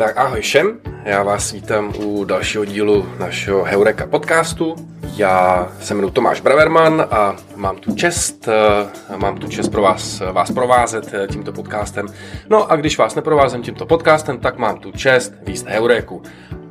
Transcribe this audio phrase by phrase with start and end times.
[0.00, 4.74] Tak ahoj všem, já vás vítám u dalšího dílu našeho Heureka podcastu.
[5.16, 10.22] Já se jmenuji Tomáš Braverman a mám tu čest, eh, mám tu čest pro vás,
[10.32, 12.06] vás provázet eh, tímto podcastem.
[12.48, 16.22] No a když vás neprovázím tímto podcastem, tak mám tu čest víc Heureku.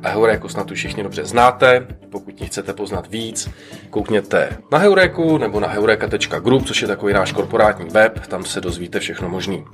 [0.02, 3.50] A Heureku snad už všichni dobře znáte, pokud ji chcete poznat víc,
[3.90, 9.00] koukněte na Heureku nebo na heureka.group, což je takový náš korporátní web, tam se dozvíte
[9.00, 9.64] všechno možný.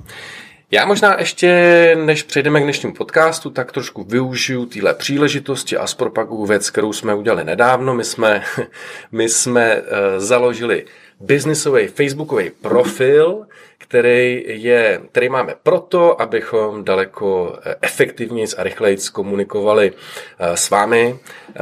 [0.71, 6.45] Já možná ještě, než přejdeme k dnešnímu podcastu, tak trošku využiju téhle příležitosti a zpropaguju
[6.45, 7.93] věc, kterou jsme udělali nedávno.
[7.93, 8.43] My jsme,
[9.11, 10.85] my jsme uh, založili
[11.19, 13.46] biznisový facebookový profil,
[13.87, 19.93] který, je, který máme proto, abychom daleko eh, efektivněji a rychleji komunikovali
[20.39, 21.19] eh, s vámi,
[21.49, 21.59] eh,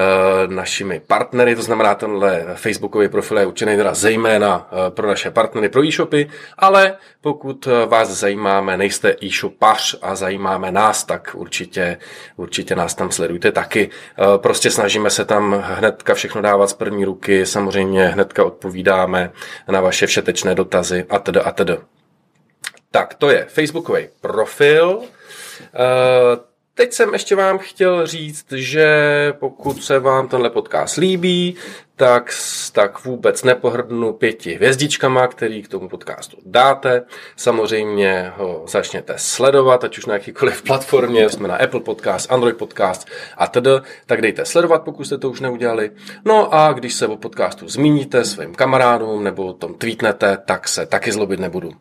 [0.48, 5.86] našimi partnery, to znamená tenhle facebookový profil je určený teda zejména pro naše partnery pro
[5.86, 11.98] e-shopy, ale pokud vás zajímáme, nejste e-shopař a zajímáme nás, tak určitě,
[12.38, 13.90] určitě nás tam sledujte taky.
[14.38, 19.32] Prostě snažíme se tam hnedka všechno dávat z první ruky, samozřejmě hnedka odpovídáme
[19.68, 21.78] na vaše všetečné dotazy a tedy a tedy.
[22.96, 25.02] Tak to je Facebookový profil.
[25.62, 26.38] Eh,
[26.74, 28.88] teď jsem ještě vám chtěl říct, že
[29.40, 31.56] pokud se vám tenhle podcast líbí,
[31.96, 32.34] tak,
[32.72, 37.04] tak vůbec nepohrdnu pěti hvězdičkama, který k tomu podcastu dáte.
[37.36, 43.08] Samozřejmě ho začněte sledovat, ať už na jakýkoliv platformě, jsme na Apple Podcast, Android Podcast
[43.38, 43.70] a tedy,
[44.06, 45.92] tak dejte sledovat, pokud jste to už neudělali.
[46.26, 50.86] No a když se o podcastu zmíníte svým kamarádům nebo o tom tweetnete, tak se
[50.86, 51.72] taky zlobit nebudu.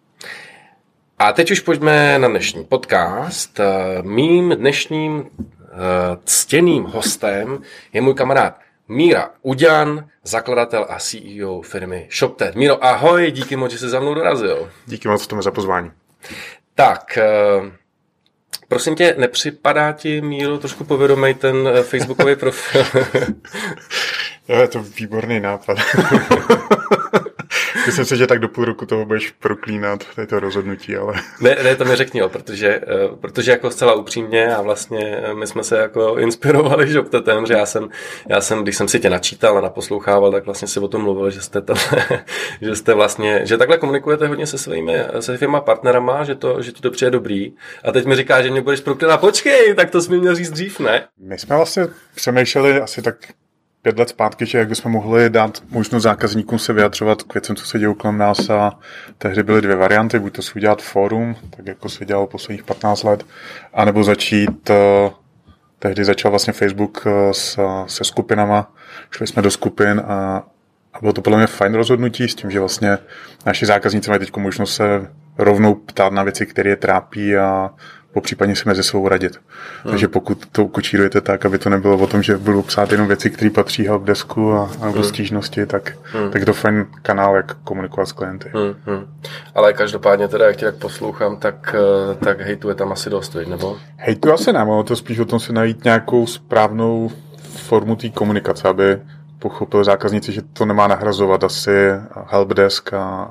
[1.19, 3.61] A teď už pojďme na dnešní podcast.
[4.03, 5.77] Mým dnešním eh,
[6.25, 7.59] ctěným hostem
[7.93, 12.55] je můj kamarád Míra Uďan, zakladatel a CEO firmy ShopTed.
[12.55, 14.71] Míro, ahoj, díky moc, že jsi za mnou dorazil.
[14.87, 15.91] Díky moc tomu za pozvání.
[16.75, 17.73] Tak, eh,
[18.69, 22.85] prosím tě, nepřipadá ti, Míro, trošku povědomej ten eh, facebookový profil?
[24.49, 25.79] je to výborný nápad.
[27.87, 31.15] Myslím si, že tak do půl roku toho budeš proklínat, to je to rozhodnutí, ale...
[31.41, 35.35] Ne, ne to mi řekni, jo, protože, eh, protože jako zcela upřímně a vlastně eh,
[35.35, 37.89] my jsme se jako inspirovali žoptetem, že já jsem,
[38.29, 41.31] já jsem, když jsem si tě načítal a naposlouchával, tak vlastně si o tom mluvil,
[41.31, 41.77] že jste, tam,
[42.61, 46.73] že jste vlastně, že takhle komunikujete hodně se svými, se svýma partnerama, že to, že
[46.73, 47.53] ti to přijde dobrý.
[47.85, 50.51] A teď mi říká, že mě budeš proklínat, počkej, tak to jsi mi měl říct
[50.51, 51.05] dřív, ne?
[51.21, 53.17] My jsme vlastně přemýšleli asi tak
[53.85, 57.67] pět let zpátky, že jak bychom mohli dát možnost zákazníkům se vyjadřovat k věcem, co
[57.67, 58.79] se děje kolem nás a
[59.19, 63.03] tehdy byly dvě varianty, buď to si udělat fórum, tak jako se dělalo posledních 15
[63.03, 63.27] let,
[63.75, 65.11] anebo začít, eh,
[65.79, 68.73] tehdy začal vlastně Facebook eh, s, se skupinama,
[69.11, 70.43] šli jsme do skupin a,
[70.93, 72.99] a bylo to podle mě fajn rozhodnutí s tím, že vlastně
[73.47, 77.71] naši zákazníci mají teď možnost se rovnou ptát na věci, které je trápí a
[78.15, 79.41] popřípadně si mezi sebou radit.
[79.83, 79.91] Hmm.
[79.91, 83.31] Takže pokud to kočírujete tak, aby to nebylo o tom, že budu psát jenom věci,
[83.31, 85.05] které patří helpdesku a, a hmm.
[85.05, 86.31] stížnosti, tak, hmm.
[86.31, 88.51] tak je to fajn kanál, jak komunikovat s klienty.
[88.55, 88.75] Hmm.
[88.87, 89.07] Hmm.
[89.55, 93.37] Ale každopádně teda, jak tě tak poslouchám, tak, eh, tak hejtu je tam asi dost,
[93.49, 93.77] nebo?
[93.97, 97.11] Hejtu asi ne, ale to spíš o tom si najít nějakou správnou
[97.57, 99.01] formu té komunikace, aby
[99.39, 101.71] pochopil zákazníci, že to nemá nahrazovat asi
[102.27, 103.31] helpdesk, a,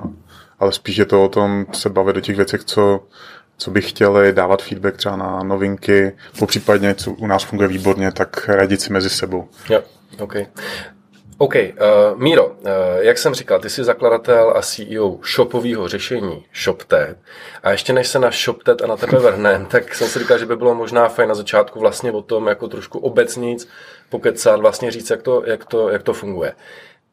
[0.60, 3.04] ale spíš je to o tom se bavit o těch věcech, co
[3.58, 8.50] co by chtěli, dávat feedback třeba na novinky, popřípadně, co u nás funguje výborně, tak
[8.50, 9.48] radit si mezi sebou.
[9.70, 9.84] Jo,
[10.20, 10.36] OK.
[11.38, 12.56] OK, uh, Míro, uh,
[13.00, 17.18] jak jsem říkal, ty jsi zakladatel a CEO shopového řešení ShopTet
[17.64, 20.46] a ještě než se na ShopTet a na tebe vrhne, tak jsem si říkal, že
[20.46, 23.68] by bylo možná fajn na začátku vlastně o tom jako trošku obecnic
[24.10, 26.54] pokecat, vlastně říct, jak to, jak to, jak to funguje.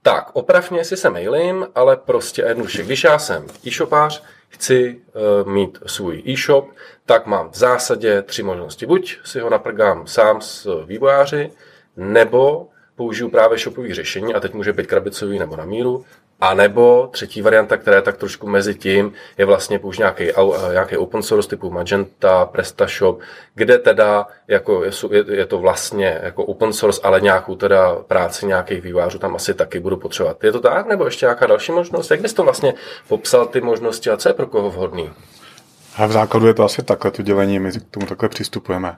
[0.02, 2.82] Tak, opravně, jestli se mailím, ale prostě jednoduše.
[2.82, 5.00] Když já jsem e-shopář, chci
[5.42, 6.68] uh, mít svůj e-shop,
[7.06, 8.86] tak mám v zásadě tři možnosti.
[8.86, 11.50] Buď si ho naprgám sám s vývojáři,
[11.96, 16.04] nebo použiju právě shopové řešení, a teď může být krabicový nebo na míru,
[16.40, 20.24] a nebo třetí varianta, která je tak trošku mezi tím, je vlastně použ nějaký,
[20.72, 23.20] nějaký open source typu Magenta, PrestaShop,
[23.54, 24.92] kde teda jako je,
[25.28, 29.80] je, to vlastně jako open source, ale nějakou teda práci nějakých vývářů tam asi taky
[29.80, 30.44] budu potřebovat.
[30.44, 30.86] Je to tak?
[30.86, 32.10] Nebo ještě nějaká další možnost?
[32.10, 32.74] Jak bys to vlastně
[33.08, 35.10] popsal ty možnosti a co je pro koho vhodný?
[35.96, 38.96] A v základu je to asi takhle to dělení, my k tomu takhle přistupujeme.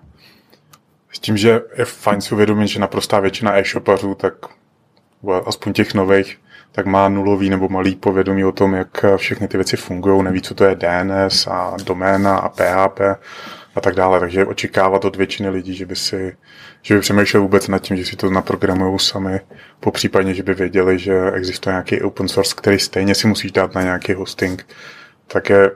[1.12, 4.34] S tím, že je fajn si uvědomit, že naprostá většina e-shopařů, tak
[5.46, 6.38] aspoň těch nových,
[6.72, 10.54] tak má nulový nebo malý povědomí o tom, jak všechny ty věci fungují, neví, co
[10.54, 13.00] to je DNS a doména a PHP
[13.74, 14.20] a tak dále.
[14.20, 16.36] Takže očekávat od většiny lidí, že by si
[16.84, 19.40] že by přemýšleli vůbec nad tím, že si to naprogramují sami,
[19.80, 23.74] po případě, že by věděli, že existuje nějaký open source, který stejně si musíš dát
[23.74, 24.66] na nějaký hosting,
[25.26, 25.70] tak je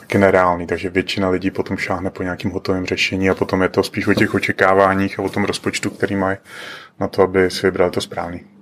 [0.00, 3.82] taky nereálný, takže většina lidí potom šáhne po nějakým hotovém řešení a potom je to
[3.82, 6.36] spíš o těch očekáváních a o tom rozpočtu, který mají
[7.00, 8.55] na to, aby si vybrali to správný.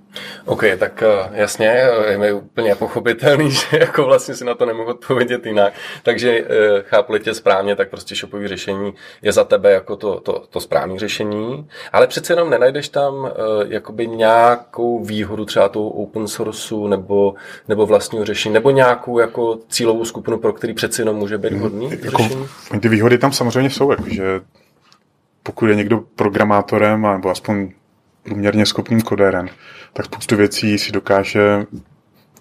[0.45, 4.65] OK, tak eh, jasně, eh, je mi úplně pochopitelný, že jako vlastně si na to
[4.65, 5.73] nemohu odpovědět jinak.
[6.03, 10.43] Takže eh, chápu tě správně, tak prostě shopové řešení je za tebe jako to, to,
[10.49, 13.31] to správné řešení, ale přece jenom nenajdeš tam
[13.67, 17.33] jakoby nějakou výhodu třeba toho open sourceu nebo,
[17.67, 21.91] nebo vlastního řešení, nebo nějakou jako cílovou skupinu, pro který přece jenom může být hodný
[22.03, 22.47] jako, řešení?
[22.79, 24.41] Ty výhody tam samozřejmě jsou, jako, že
[25.43, 27.71] pokud je někdo programátorem, nebo aspoň
[28.25, 29.47] průměrně schopným kodérem,
[29.93, 31.65] tak spoustu věcí si dokáže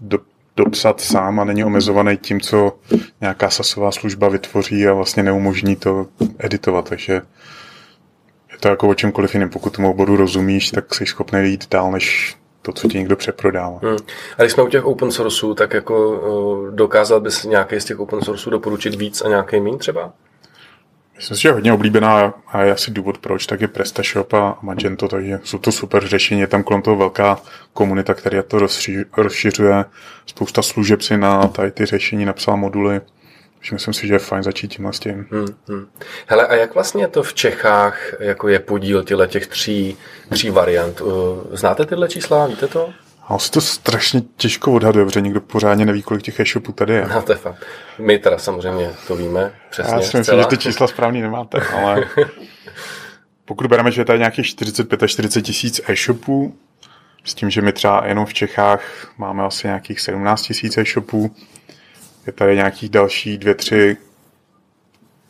[0.00, 0.18] do,
[0.56, 2.78] dopsat sám a není omezovaný tím, co
[3.20, 6.06] nějaká sasová služba vytvoří a vlastně neumožní to
[6.38, 6.88] editovat.
[6.88, 7.12] Takže
[8.52, 9.50] je to jako o čemkoliv jiném.
[9.50, 13.78] Pokud tomu oboru rozumíš, tak jsi schopný jít dál, než to, co ti někdo přeprodává.
[13.82, 13.96] Hmm.
[14.38, 18.00] A když jsme u těch open sourceů, tak jako uh, dokázal bys nějaký z těch
[18.00, 20.12] open sourceů doporučit víc a nějaký méně třeba?
[21.16, 24.58] Myslím si, že je hodně oblíbená a je asi důvod proč, tak je PrestaShop a
[24.62, 26.40] Magento, takže jsou to super řešení.
[26.40, 27.38] Je tam kolem toho velká
[27.72, 28.58] komunita, která to
[29.16, 29.84] rozšiřuje.
[30.26, 33.00] Spousta služeb si na tady ty řešení napsala moduly.
[33.58, 35.26] Takže myslím si, že je fajn začít tímhle s tím.
[35.30, 35.86] Hmm, hmm.
[36.26, 39.96] Hele, a jak vlastně to v Čechách jako je podíl těle těch tří,
[40.30, 41.02] tří variant?
[41.52, 42.90] Znáte tyhle čísla, víte to?
[43.28, 47.06] A se to strašně těžko odhaduje, protože nikdo pořádně neví, kolik těch e-shopů tady je.
[47.14, 47.66] No, to je fakt.
[47.98, 49.94] My teda samozřejmě to víme přesně.
[49.94, 52.04] Já si myslím, že ty čísla správný nemáte, ale
[53.44, 56.54] pokud bereme, že je tady nějakých 45 až 40 tisíc e-shopů,
[57.24, 61.36] s tím, že my třeba jenom v Čechách máme asi nějakých 17 tisíc e-shopů,
[62.26, 63.96] je tady nějakých další dvě, tři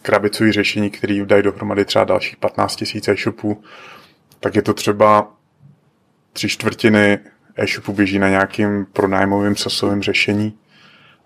[0.02, 3.62] krabicový řešení, které dají dohromady třeba dalších 15 tisíc e-shopů,
[4.40, 5.28] tak je to třeba
[6.32, 7.18] tři čtvrtiny
[7.56, 10.58] e-shopu běží na nějakým pronájmovým sasovém řešení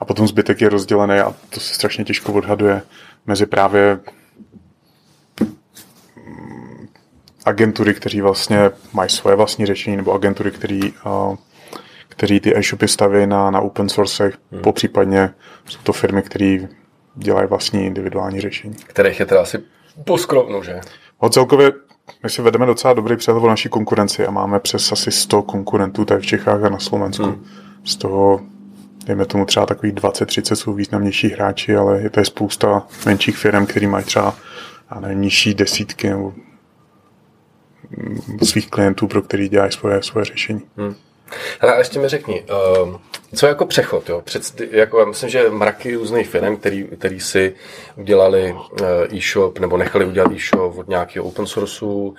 [0.01, 2.83] a potom zbytek je rozdělený a to se strašně těžko odhaduje
[3.27, 4.01] mezi právě
[6.27, 6.89] mm,
[7.45, 10.81] agentury, kteří vlastně mají svoje vlastní řešení, nebo agentury, který,
[12.09, 14.63] který ty e-shopy staví na, na open source, hmm.
[14.63, 15.31] popřípadně
[15.69, 16.59] jsou to firmy, které
[17.15, 18.75] dělají vlastní individuální řešení.
[18.75, 19.59] Kterých je teda asi
[20.05, 20.81] poskrovnu, že?
[21.19, 21.73] O celkově
[22.23, 26.05] my si vedeme docela dobrý přehled o naší konkurenci a máme přes asi 100 konkurentů
[26.05, 27.25] tak v Čechách a na Slovensku.
[27.25, 27.45] Hmm.
[27.85, 28.41] Z toho,
[29.07, 33.87] dejme tomu třeba takových 20-30 jsou významnější hráči, ale je tady spousta menších firm, které
[33.87, 34.35] mají třeba
[34.95, 36.33] já nevím, nižší desítky nebo
[38.43, 40.63] svých klientů, pro který dělají svoje, svoje řešení.
[40.77, 40.95] Hmm.
[41.61, 42.45] Hele, a ještě mi řekni,
[42.83, 42.97] uh,
[43.35, 44.09] co jako přechod?
[44.09, 44.21] Jo?
[44.21, 47.55] Před, jako, já myslím, že mraky různých firm, který, který si
[47.97, 52.15] udělali uh, e-shop nebo nechali udělat e-shop od nějakého open sourceu,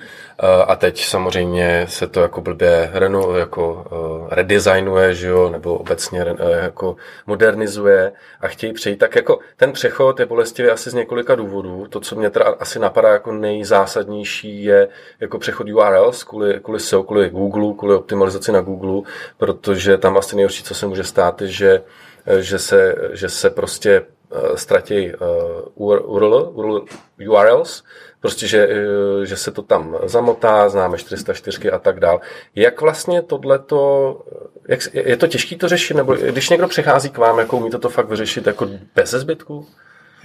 [0.67, 6.25] a teď samozřejmě se to jako blbě reno, jako uh, redesignuje, že jo, nebo obecně
[6.61, 6.95] jako
[7.27, 8.97] modernizuje a chtějí přejít.
[8.97, 11.87] Tak jako ten přechod je bolestivý asi z několika důvodů.
[11.89, 14.87] To, co mě teda asi napadá jako nejzásadnější, je
[15.19, 19.01] jako přechod URLs kvůli, kvůli SEO, kvůli Google, kvůli optimalizaci na Google,
[19.37, 21.81] protože tam asi nejhorší, co se může stát, je, že,
[22.39, 26.85] že, se, že se prostě uh, ztratí uh, URL, URL,
[27.29, 27.83] URLs,
[28.19, 32.21] prostě, že, eh, že se to tam zamotá, známe 404 a tak dál.
[32.55, 34.21] Jak vlastně tohleto,
[34.67, 37.89] jak, je to těžké to řešit, nebo když někdo přichází k vám, jako umíte to
[37.89, 39.67] fakt vyřešit jako bez zbytku?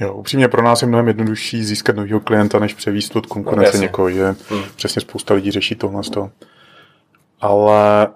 [0.00, 3.82] Jo, upřímně pro nás je mnohem jednodušší získat nového klienta, než převíst od konkurence no,
[3.82, 4.62] někoho, že hmm.
[4.76, 6.02] přesně spousta lidí řeší tohle.
[7.40, 8.08] Ale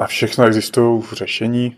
[0.00, 1.76] na všechno existují řešení.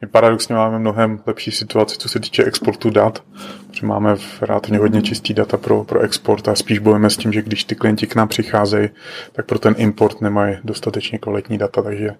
[0.00, 3.22] My paradoxně máme mnohem lepší situaci, co se týče exportu dat,
[3.66, 7.32] protože máme v relativně hodně čistý data pro, pro export a spíš bojíme s tím,
[7.32, 8.88] že když ty klienti k nám přicházejí,
[9.32, 12.10] tak pro ten import nemají dostatečně kvalitní data, takže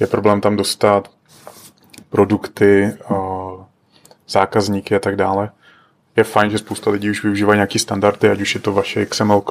[0.00, 1.10] je problém tam dostat
[2.10, 2.92] produkty,
[4.28, 5.50] zákazníky a tak dále.
[6.16, 9.42] Je fajn, že spousta lidí už využívá nějaký standardy, ať už je to vaše XML,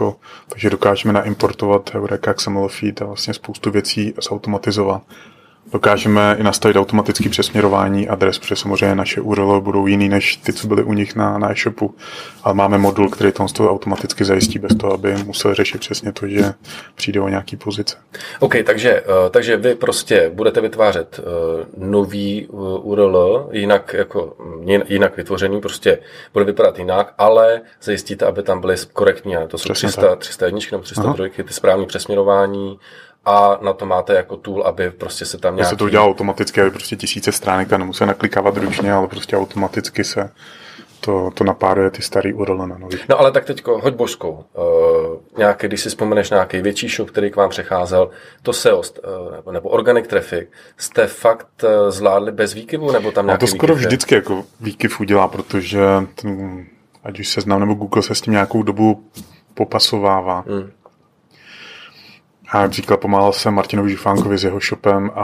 [0.50, 5.04] takže dokážeme naimportovat Eureka XML feed a vlastně spoustu věcí zautomatizovat.
[5.72, 10.68] Dokážeme i nastavit automatické přesměrování adres, protože samozřejmě naše URL budou jiný než ty, co
[10.68, 11.96] byly u nich na, na e-shopu,
[12.44, 16.54] ale máme modul, který to automaticky zajistí bez toho, aby musel řešit přesně to, že
[16.96, 17.98] přijde o nějaký pozice.
[18.40, 24.36] OK, takže, eh, takže vy prostě budete vytvářet eh, nový eh, URL, jinak, jako,
[24.88, 26.00] jinak vytvořený, prostě
[26.34, 31.44] bude vypadat jinak, ale zajistíte, aby tam byly korektní, to jsou 300, 301 nebo 303,
[31.44, 32.80] ty správné přesměrování,
[33.28, 35.70] a na to máte jako tool, aby prostě se tam nějaký...
[35.70, 40.04] se to udělá automaticky, aby prostě tisíce stránek a nemusí naklikávat ručně, ale prostě automaticky
[40.04, 40.30] se
[41.00, 42.98] to, to napáruje ty starý URL na nový.
[43.10, 44.32] No ale tak teďko, hoď božskou.
[44.32, 48.10] Uh, nějaký, když si vzpomeneš nějaký větší shop, který k vám přecházel,
[48.42, 48.84] to SEO uh,
[49.32, 53.56] nebo, nebo organic traffic, jste fakt uh, zvládli bez výkyvu, nebo tam nějaký no to
[53.56, 55.82] skoro výkyv, vždycky jako výkyv udělá, protože
[56.22, 56.66] ten
[57.04, 59.04] ať už seznam nebo Google se s tím nějakou dobu
[59.54, 60.44] popasovává.
[60.48, 60.72] Hmm.
[62.50, 65.22] A jak říkal, pomáhal jsem Martinovi Žufánkovi s jeho shopem a,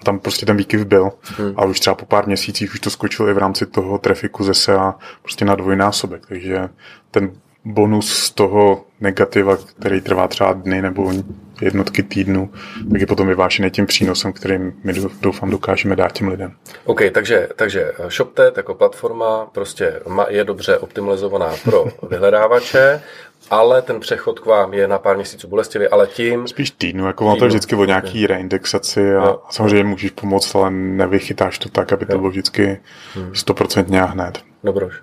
[0.00, 1.10] a tam prostě ten výkyv byl.
[1.22, 1.54] Hmm.
[1.56, 4.54] A už třeba po pár měsících už to skočilo i v rámci toho trafiku ze
[4.54, 6.26] SEA prostě na dvojnásobek.
[6.26, 6.68] Takže
[7.10, 7.30] ten
[7.64, 11.12] bonus z toho negativa, který trvá třeba dny nebo
[11.60, 12.50] jednotky týdnů,
[12.92, 16.52] tak je potom vyvážený tím přínosem, který my doufám dokážeme dát těm lidem.
[16.84, 23.02] OK, takže, takže ShopTet jako platforma prostě je dobře optimalizovaná pro vyhledávače,
[23.50, 26.48] ale ten přechod k vám je na pár měsíců bolestivý, ale tím...
[26.48, 27.38] Spíš týdnu, jako týdnu.
[27.38, 29.40] to je vždycky o nějaký reindexaci a no.
[29.50, 32.80] samozřejmě můžeš pomoct, ale nevychytáš to tak, aby to bylo vždycky
[33.14, 33.34] hmm.
[33.34, 34.10] stoprocentně hmm.
[34.10, 34.38] hned.
[34.64, 34.94] Dobroš.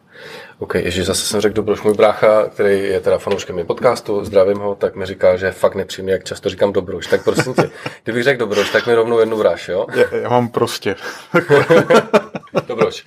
[0.60, 4.58] OK, ještě zase jsem řekl Dobroš, můj brácha, který je teda fanouškem mým podcastu, zdravím
[4.58, 7.08] ho, tak mi říká, že fakt nepříjemný, jak často říkám Dobroš.
[7.08, 7.70] Tak prosím tě,
[8.04, 9.86] kdybych řekl Dobroš, tak mi rovnou jednu vráš, jo?
[9.96, 10.96] Já, já mám prostě.
[12.68, 13.04] Dobroš.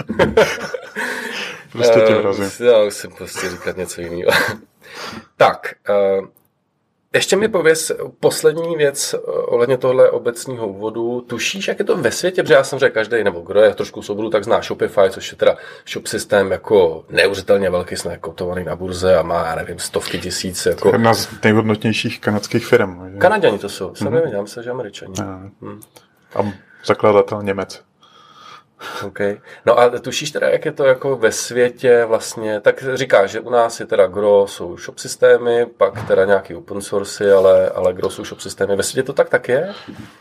[1.73, 2.67] prostě tě vrazím.
[2.67, 4.31] Já musím prostě říkat něco jiného.
[5.37, 6.27] Tak, uh,
[7.15, 11.21] ještě mi pověz poslední věc eh, ohledně tohle obecního úvodu.
[11.21, 12.43] Tušíš, jak je to ve světě?
[12.43, 15.37] Protože já jsem řekl, každý, nebo kdo je trošku souboru, tak zná Shopify, což je
[15.37, 15.57] teda
[15.93, 20.67] shop systém jako neuvěřitelně velký, jsme kotovaný na burze a má, já nevím, stovky tisíc.
[20.67, 20.89] Jako...
[20.89, 23.11] Jedna z nejhodnotnějších kanadských firm.
[23.13, 23.19] Že?
[23.19, 24.11] Kanaděni to jsou, jsem mm-hmm.
[24.11, 25.15] nevěděl, myslím, že američani.
[25.61, 25.81] Hmm.
[26.35, 26.53] A
[26.85, 27.88] zakladatel Němec.
[29.07, 29.41] Okay.
[29.67, 33.51] No a tušíš teda, jak je to jako ve světě vlastně, tak říkáš, že u
[33.51, 38.11] nás je teda gro jsou shop systémy, pak teda nějaký open source, ale, ale gro
[38.11, 38.77] jsou shop systémy.
[38.77, 39.75] Ve světě to tak tak je?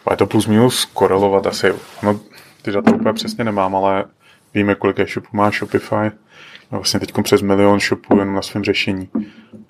[0.05, 1.73] A je to plus minus korelovat asi.
[2.03, 2.19] No,
[2.61, 4.05] ty data úplně přesně nemám, ale
[4.53, 6.11] víme, kolik je shopů má Shopify
[6.71, 9.09] vlastně teď přes milion shopů jenom na svém řešení.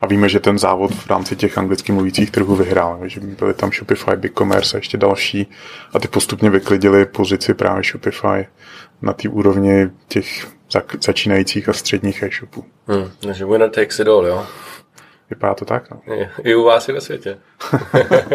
[0.01, 3.71] A víme, že ten závod v rámci těch anglicky mluvících trhů vyhrál, že byly tam
[3.71, 5.47] Shopify, BigCommerce a ještě další
[5.93, 8.47] a ty postupně vyklidili pozici právě Shopify
[9.01, 10.47] na té úrovni těch
[11.05, 12.65] začínajících a středních e-shopů.
[12.87, 14.45] Hmm, takže winner takes it all, jo?
[15.29, 16.01] Vypadá to tak, no.
[16.43, 17.37] I u vás i ve světě.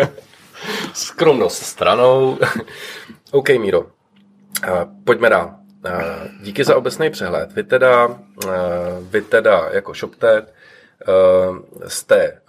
[0.95, 2.39] Skromnost stranou.
[3.31, 3.87] OK, Míro.
[5.05, 5.55] Pojďme dál.
[5.85, 7.53] Eh, díky za obecný přehled.
[7.53, 8.09] Vy teda,
[8.47, 8.49] eh,
[9.01, 10.55] vy teda jako ShopTet
[11.09, 12.41] eh, jste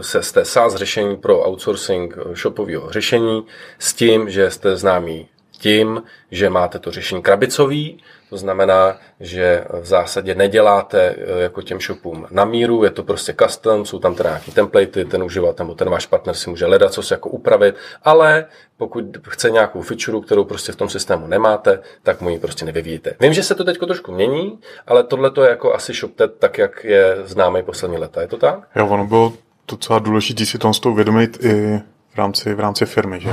[0.00, 3.46] se jste SaaS řešení pro outsourcing shopového řešení
[3.78, 5.28] s tím, že jste známí
[5.60, 11.80] tím, že máte to řešení krabicový, to znamená, že v zásadě neděláte eh, jako těm
[11.80, 15.74] shopům na míru, je to prostě custom, jsou tam teda nějaký templatey, ten uživatel nebo
[15.74, 20.20] ten váš partner si může hledat, co si jako upravit, ale pokud chce nějakou feature,
[20.26, 23.16] kterou prostě v tom systému nemáte, tak mu ji prostě nevyvíjíte.
[23.20, 26.58] Vím, že se to teď trošku mění, ale tohle to je jako asi ShopTet, tak
[26.58, 28.20] jak je známý poslední leta.
[28.20, 28.68] Je to tak?
[28.76, 29.32] Jo, ono bylo
[29.68, 31.80] docela důležité si to uvědomit i
[32.12, 33.30] v rámci, v rámci firmy, že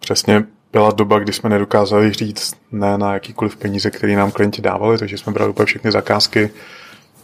[0.00, 0.44] přesně
[0.76, 5.18] byla doba, kdy jsme nedokázali říct ne na jakýkoliv peníze, které nám klienti dávali, takže
[5.18, 6.50] jsme brali úplně všechny zakázky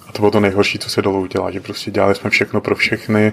[0.08, 2.74] a to bylo to nejhorší, co se dalo udělat, že prostě dělali jsme všechno pro
[2.74, 3.32] všechny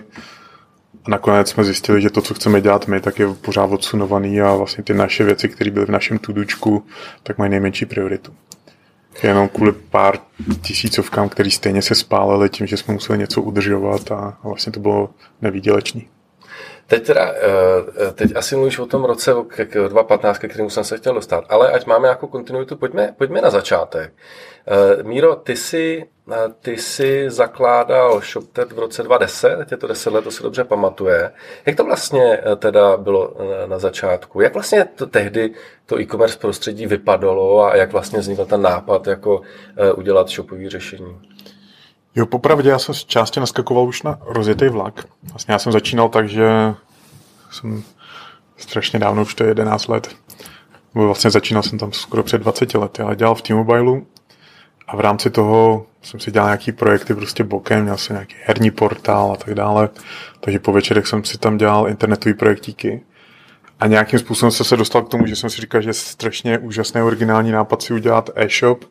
[1.05, 4.55] a nakonec jsme zjistili, že to, co chceme dělat my, tak je pořád odsunovaný a
[4.55, 6.85] vlastně ty naše věci, které byly v našem tudučku,
[7.23, 8.33] tak mají nejmenší prioritu.
[9.23, 10.19] Jenom kvůli pár
[10.61, 15.09] tisícovkám, který stejně se spálili tím, že jsme museli něco udržovat a vlastně to bylo
[15.41, 16.07] nevýdělečný.
[16.89, 21.13] Teď teda, eh, teď asi mluvíš o tom roce 2015, ke kterému jsem se chtěl
[21.13, 24.13] dostat, ale ať máme nějakou kontinuitu, pojďme, pojďme na začátek.
[24.67, 29.87] Eh, Míro, ty jsi, eh, ty jsi zakládal ShopTet v roce 2010, teď je to
[29.87, 31.31] 10 let, to se dobře pamatuje.
[31.65, 34.41] Jak to vlastně teda bylo na začátku?
[34.41, 35.53] Jak vlastně to tehdy
[35.85, 39.41] to e-commerce prostředí vypadalo a jak vlastně vznikl ten nápad jako
[39.95, 41.19] udělat shopové řešení?
[42.15, 45.05] Jo, popravdě já jsem z části naskakoval už na rozjetý vlak.
[45.23, 46.73] Vlastně já jsem začínal tak, že
[47.51, 47.83] jsem
[48.57, 50.15] strašně dávno, už to je 11 let,
[50.93, 54.01] vlastně začínal jsem tam skoro před 20 lety, ale dělal v T-Mobile
[54.87, 58.71] a v rámci toho jsem si dělal nějaký projekty prostě bokem, měl jsem nějaký herní
[58.71, 59.89] portál a tak dále,
[60.39, 63.01] takže po večerech jsem si tam dělal internetový projektíky.
[63.79, 66.57] A nějakým způsobem jsem se dostal k tomu, že jsem si říkal, že je strašně
[66.57, 68.85] úžasný originální nápad si udělat e-shop,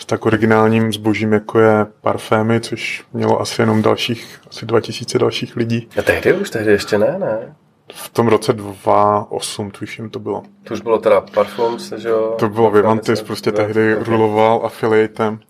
[0.00, 5.56] s tak originálním zbožím, jako je parfémy, což mělo asi jenom dalších, asi 2000 dalších
[5.56, 5.88] lidí.
[5.98, 7.56] A tehdy už, tehdy ještě ne, ne?
[7.94, 10.42] V tom roce 2008, tuším, to bylo.
[10.64, 12.34] To už bylo teda Parfums, že jo?
[12.38, 14.04] To bylo Vivantis, prostě tehdy okay.
[14.04, 15.40] ruloval affiliatem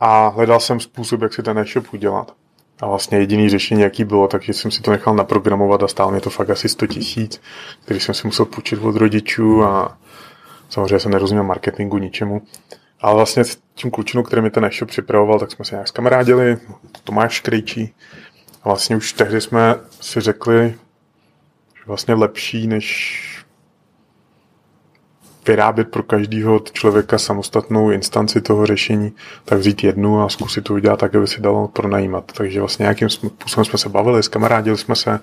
[0.00, 2.34] a hledal jsem způsob, jak si ten e-shop udělat.
[2.80, 6.20] A vlastně jediný řešení, jaký bylo, takže jsem si to nechal naprogramovat a stálo mě
[6.20, 7.40] to fakt asi 100 tisíc,
[7.84, 9.98] který jsem si musel půjčit od rodičů a
[10.68, 12.42] samozřejmě jsem nerozuměl marketingu ničemu.
[13.00, 16.58] Ale vlastně s tím klučinou, který mi ten e-shop připravoval, tak jsme se nějak skamarádili,
[17.04, 17.94] Tomáš Krejčí.
[18.62, 20.74] A vlastně už tehdy jsme si řekli,
[21.74, 23.38] že vlastně lepší, než
[25.46, 29.12] vyrábět pro každého člověka samostatnou instanci toho řešení,
[29.44, 32.32] tak vzít jednu a zkusit to udělat tak, aby si dalo pronajímat.
[32.32, 35.20] Takže vlastně nějakým způsobem jsme se bavili, kamarádili jsme se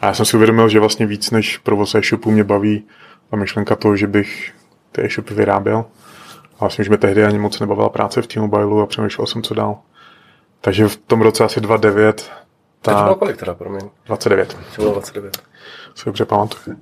[0.00, 2.84] a já jsem si uvědomil, že vlastně víc než provoz e-shopu mě baví
[3.30, 4.52] ta myšlenka toho, že bych
[4.92, 5.84] ty e-shopy vyráběl.
[6.56, 9.54] A vlastně už mi tehdy ani moc nebavila práce v T-Mobilu a přemýšlel jsem, co
[9.54, 9.78] dál.
[10.60, 12.30] Takže v tom roce asi 2009
[12.86, 13.80] tak, to bylo kolik teda, promiň?
[14.06, 14.58] 29.
[14.76, 15.42] To bylo 29.
[15.94, 16.76] Si dobře pamatuju.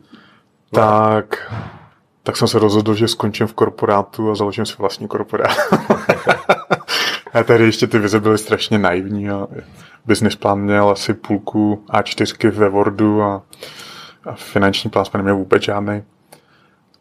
[0.72, 0.80] No.
[0.80, 1.52] Tak,
[2.22, 5.56] tak jsem se rozhodl, že skončím v korporátu a založím si vlastní korporát.
[7.32, 9.46] a tehdy ještě ty vize byly strašně naivní a
[10.04, 13.42] business plán měl asi půlku A4 ve Wordu a,
[14.24, 16.02] a finanční plán jsme neměli vůbec žádný.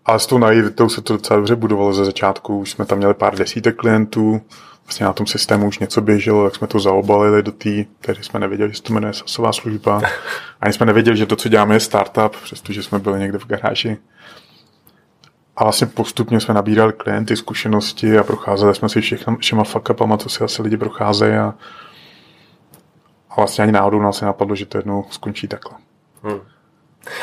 [0.06, 2.60] Ale s tou naivitou se to docela dobře budovalo ze začátku.
[2.60, 4.42] Už jsme tam měli pár desítek klientů,
[4.86, 7.70] vlastně na tom systému už něco běželo, tak jsme to zaobalili do té,
[8.02, 10.02] tedy jsme nevěděli, že se to jmenuje sasová služba.
[10.62, 13.98] Ani jsme nevěděli, že to, co děláme, je startup, přestože jsme byli někde v garáži.
[15.56, 20.18] A vlastně postupně jsme nabírali klienty, zkušenosti a procházeli jsme si všechno, všema fuck upama,
[20.18, 21.54] co si asi lidi procházejí a,
[23.30, 25.78] a vlastně ani náhodou nás se napadlo, že to jednou skončí takhle.
[26.24, 26.40] Hmm.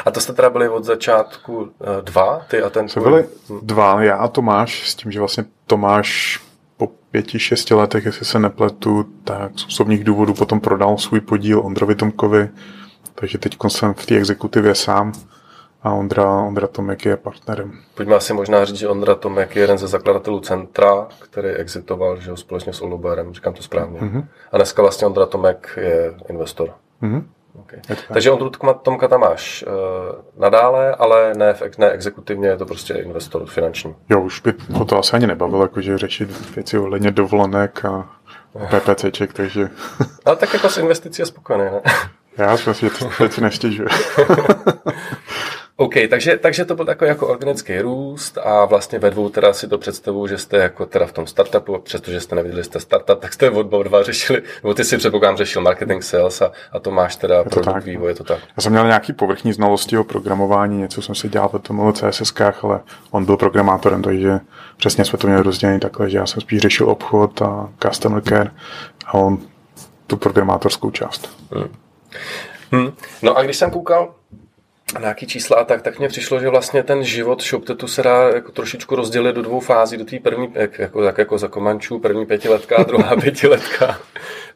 [0.04, 3.25] A to jste teda byli od začátku eh, dva, ty a ten Jsme byli
[3.62, 6.40] dva, já a Tomáš, s tím, že vlastně Tomáš
[6.76, 11.60] po pěti, šesti letech, jestli se nepletu, tak z osobních důvodů potom prodal svůj podíl
[11.60, 12.49] Ondrovi Tomkovi,
[13.14, 15.12] takže teď jsem v té exekutivě sám
[15.82, 17.72] a Ondra, Ondra Tomek je partnerem.
[17.94, 22.37] Pojďme asi možná říct, že Ondra Tomek je jeden ze zakladatelů Centra, který exitoval že
[22.37, 24.00] společně s Oluberem, říkám to správně.
[24.00, 24.26] Mm-hmm.
[24.52, 26.70] A dneska vlastně Ondra Tomek je investor.
[27.02, 27.25] Mm-hmm.
[27.54, 27.80] Okay.
[28.09, 28.50] Takže Ondru
[28.83, 33.95] Tomka tam máš uh, nadále, ale ne, ne exekutivně, je to prostě investor finanční.
[34.11, 38.11] Jo, už by to, to asi ani nebavilo, jakože řešit věci ohledně dovolenek a
[38.71, 39.71] PPCček, takže...
[40.25, 41.80] ale tak jako s investicí je spokojený, ne?
[42.38, 43.88] Já si myslím, že to teď neštěžuje.
[45.80, 49.68] OK, takže, takže to byl takový jako organický růst a vlastně ve dvou teda si
[49.68, 53.32] to představu, že jste jako teda v tom startupu, přestože jste neviděli, jste startup, tak
[53.32, 57.16] jste od dva řešili, nebo ty si předpokládám řešil marketing sales a, a to máš
[57.16, 57.84] teda to produkt tak.
[57.84, 58.38] vývoj, je to tak.
[58.56, 62.34] Já jsem měl nějaký povrchní znalosti o programování, něco jsem si dělal v tom CSS,
[62.62, 64.40] ale on byl programátorem, takže
[64.76, 68.50] přesně jsme to měli rozdělený takhle, že já jsem spíš řešil obchod a customer care
[69.06, 69.38] a on
[70.06, 71.30] tu programátorskou část.
[71.52, 71.69] Hmm.
[72.73, 72.93] Hmm.
[73.23, 74.14] No a když jsem koukal
[74.98, 78.52] nějaký čísla a tak, tak mně přišlo, že vlastně ten život ShopTetu se dá jako
[78.52, 82.26] trošičku rozdělit do dvou fází, do té první, jak, jako, jak jako za Komančů, první
[82.26, 83.98] pětiletka a druhá pětiletka.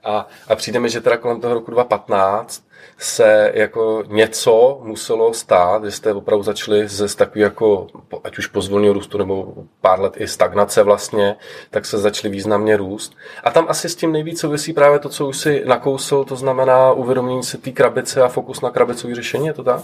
[0.05, 2.65] A, a přijde mi, že teda kolem toho roku 2015
[2.99, 7.87] se jako něco muselo stát, že jste opravdu začali ze z takový jako,
[8.25, 11.37] ať už pozvolného růstu nebo pár let i stagnace vlastně,
[11.71, 13.17] tak se začaly významně růst.
[13.45, 16.93] A tam asi s tím nejvíc souvisí právě to, co už si nakousl, to znamená
[16.93, 19.81] uvědomění si té krabice a fokus na krabicové řešení, je to tak?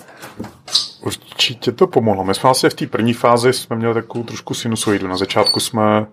[1.02, 2.24] Určitě to pomohlo.
[2.24, 5.08] My jsme vlastně v té první fázi jsme měli takovou trošku sinusoidu.
[5.08, 6.06] Na začátku jsme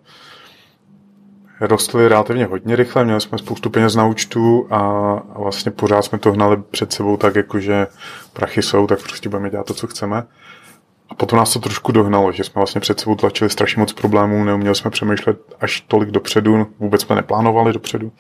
[1.60, 4.78] rostly relativně hodně rychle, měli jsme spoustu peněz na účtu a,
[5.34, 7.88] a vlastně pořád jsme to hnali před sebou tak, jako že
[8.34, 10.24] prachy jsou, tak prostě budeme dělat to, co chceme.
[11.10, 14.44] A potom nás to trošku dohnalo, že jsme vlastně před sebou tlačili strašně moc problémů,
[14.44, 18.12] neuměli jsme přemýšlet až tolik dopředu, vůbec jsme neplánovali dopředu.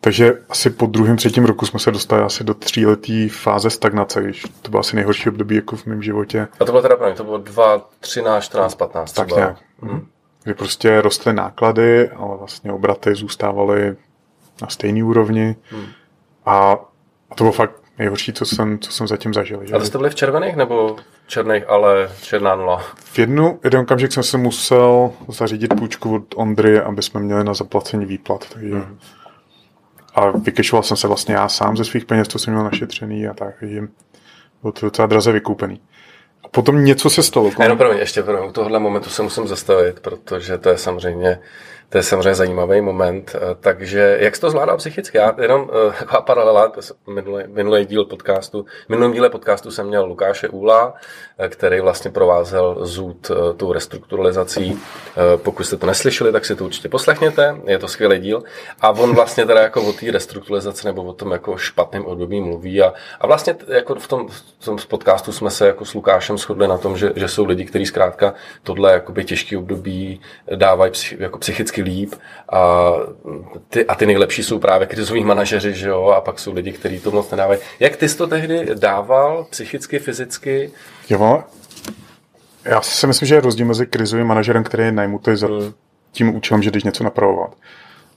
[0.00, 4.46] Takže asi po druhém, třetím roku jsme se dostali asi do tříletý fáze stagnace, když
[4.62, 6.48] to bylo asi nejhorší období jako v mém životě.
[6.60, 9.56] A to bylo teda pravděpodobně, to bylo 2, 13, 14, 15 Tak nějak.
[9.82, 10.06] Hmm
[10.48, 13.96] kdy prostě rostly náklady, ale vlastně obraty zůstávaly
[14.62, 15.56] na stejné úrovni.
[15.70, 15.86] Hmm.
[16.46, 16.72] A,
[17.30, 19.66] a to bylo fakt nejhorší, co jsem, co jsem zatím zažil.
[19.66, 19.74] Že?
[19.74, 22.78] A to jste byli v červených nebo černých, ale černá nula?
[22.96, 27.54] V jednu, jeden okamžik jsem se musel zařídit půjčku od Ondry, aby jsme měli na
[27.54, 28.48] zaplacení výplat.
[28.52, 28.74] Takže...
[28.74, 28.98] Hmm.
[30.14, 33.34] A vykešoval jsem se vlastně já sám ze svých peněz, co jsem měl našetřený a
[33.34, 33.54] tak.
[33.60, 33.82] Takže
[34.62, 35.80] bylo to docela draze vykoupený.
[36.48, 37.50] A potom něco se stalo.
[37.62, 41.38] Jenom pro mě, ještě pro tohohle momentu se musím zastavit, protože to je samozřejmě
[41.88, 43.36] to je samozřejmě zajímavý moment.
[43.36, 45.18] Eh, takže jak jsi to zvládal psychicky?
[45.18, 46.72] Já jenom uh, taková paralela,
[47.06, 50.94] minulý, minulý díl podcastu, minulý díle podcastu jsem měl Lukáše Úla,
[51.38, 54.78] eh, který vlastně provázel zůd tou restrukturalizací.
[55.36, 58.42] Pokud jste to neslyšeli, tak si to určitě poslechněte, je to skvělý díl.
[58.80, 62.82] A on vlastně teda jako o té restrukturalizaci nebo o tom jako špatném období mluví.
[62.82, 66.68] A, a vlastně jako v tom, v tom podcastu jsme se jako s Lukášem shodli
[66.68, 70.20] na tom, že, že jsou lidi, kteří zkrátka tohle těžké období
[70.54, 72.14] dávají psy, jako psychicky vždycky líp
[72.52, 72.92] a
[73.68, 77.00] ty, a ty nejlepší jsou právě krizoví manažeři, že jo, a pak jsou lidi, kteří
[77.00, 77.60] to moc nedávají.
[77.80, 80.70] Jak ty jsi to tehdy dával psychicky, fyzicky?
[81.10, 81.44] Jo,
[82.64, 85.72] já si myslím, že je rozdíl mezi krizovým manažerem, který je najmutý za hmm.
[86.12, 87.54] tím účelem, že jdeš něco napravovat.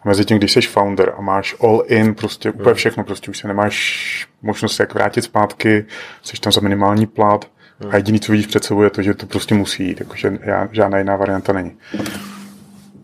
[0.03, 2.75] A mezi tím, když jsi founder a máš all in, prostě úplně hmm.
[2.75, 5.85] všechno, prostě už se nemáš možnost jak vrátit zpátky,
[6.23, 7.45] jsi tam za minimální plat,
[7.89, 10.37] A jediný, co vidíš před sebou, je to, že to prostě musí jít, jakože
[10.71, 11.77] žádná jiná varianta není.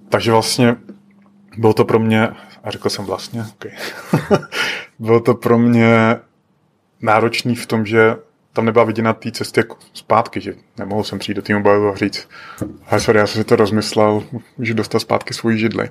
[0.09, 0.75] Takže vlastně
[1.57, 2.27] bylo to pro mě,
[2.63, 3.71] a řekl jsem vlastně, okay.
[4.99, 6.15] bylo to pro mě
[7.01, 8.15] náročný v tom, že
[8.53, 12.29] tam nebyla viděna té cesty jako zpátky, že nemohl jsem přijít do týmu a říct,
[12.83, 14.23] hej, sorry, já jsem si to rozmyslel,
[14.57, 15.89] můžu dostat zpátky svůj židli.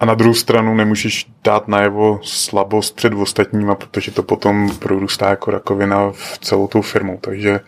[0.00, 5.50] A na druhou stranu nemůžeš dát najevo slabost před ostatníma, protože to potom prorůstá jako
[5.50, 7.18] rakovina v celou tou firmou.
[7.20, 7.60] Takže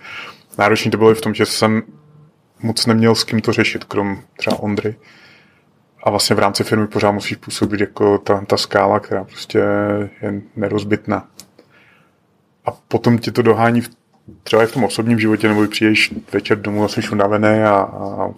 [0.58, 1.82] náročný to bylo i v tom, že jsem
[2.62, 4.96] moc neměl s kým to řešit, krom třeba Ondry.
[6.02, 9.58] A vlastně v rámci firmy pořád musíš působit jako ta, ta skála, která prostě
[10.22, 11.28] je nerozbitná.
[12.66, 13.90] A potom ti to dohání v,
[14.42, 18.30] třeba i v tom osobním životě, nebo přijdeš večer domů a jsi unavený a, a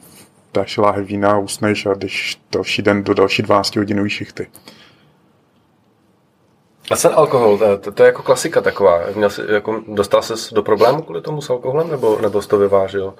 [0.55, 4.47] dáš láhev vína usneš a jdeš další den do další 12 hodinový šichty.
[6.91, 9.01] A ten alkohol, to, to, to, je jako klasika taková.
[9.15, 12.59] Měl jsi, jako, dostal jsi do problému kvůli tomu s alkoholem, nebo, nebo jsi to
[12.59, 13.15] vyvážil?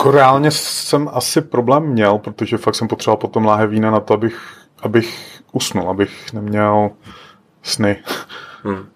[0.00, 4.14] Jako reálně jsem asi problém měl, protože fakt jsem potřeboval potom láhev vína na to,
[4.14, 4.40] abych,
[4.82, 6.90] abych usnul, abych neměl
[7.62, 7.96] sny.
[8.62, 8.86] Hmm.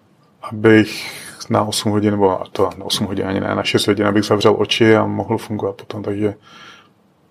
[0.41, 1.11] Abych
[1.49, 4.55] na 8 hodin, nebo to na 8 hodin ani ne, na 6 hodin, abych zavřel
[4.57, 6.33] oči a mohl fungovat potom, takže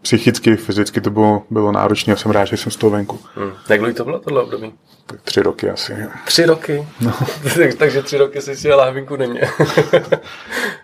[0.02, 3.20] psychicky, fyzicky to bylo, bylo náročné a jsem rád, že jsem z toho venku.
[3.34, 3.52] Hmm.
[3.68, 4.72] Jak dlouho to bylo tohle období?
[5.06, 5.96] Tak tři roky asi.
[6.24, 6.86] Tři roky?
[7.00, 7.12] No.
[7.78, 9.48] takže tři roky jsi si lahvinku neměl.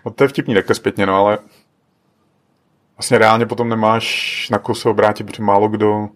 [0.05, 1.37] no to je vtipný takhle zpětně, no ale
[3.01, 6.09] vlastně reálně potom nemáš na koho se obrátit, protože málo kdo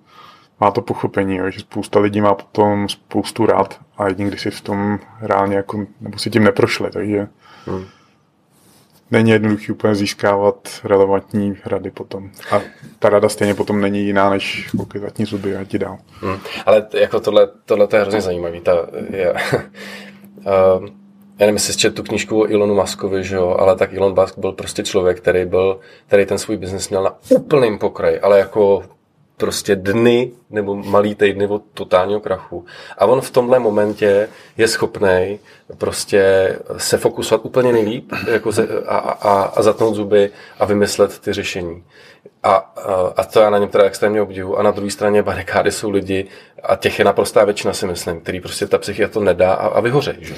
[0.60, 4.52] má to pochopení, jo, že spousta lidí má potom spoustu rád a jediný, když si
[4.52, 7.28] v tom reálně jako, nebo si tím neprošli, takže
[7.66, 7.86] hmm.
[9.12, 12.30] není jednoduchý úplně získávat relevantní rady potom.
[12.52, 12.62] A
[13.00, 15.98] ta rada stejně potom není jiná, než koukej zatní zuby a ti dál.
[16.22, 16.38] Hmm.
[16.66, 18.62] Ale jako tohle, tohle to je hrozně zajímavý.
[18.62, 18.72] Ta,
[19.10, 20.88] je, uh,
[21.40, 24.52] já nevím, jestli tu knížku o Elonu Muskovi, že jo, ale tak Elon Musk byl
[24.52, 28.84] prostě člověk, který byl, který ten svůj biznes měl na úplným pokraji, ale jako
[29.38, 32.66] prostě dny nebo malý týdny od totálního krachu.
[32.98, 35.40] A on v tomhle momentě je schopný
[35.78, 41.34] prostě se fokusovat úplně nejlíp jako ze, a, a, a zatnout zuby a vymyslet ty
[41.34, 41.84] řešení.
[42.44, 42.56] A,
[43.18, 44.60] a to já na něm teda extrémně obdivu.
[44.60, 46.28] A na druhé straně barikády jsou lidi,
[46.64, 49.80] a těch je naprostá většina, si myslím, který prostě ta psychia to nedá a, a
[49.80, 50.16] vyhořej.
[50.20, 50.36] Že?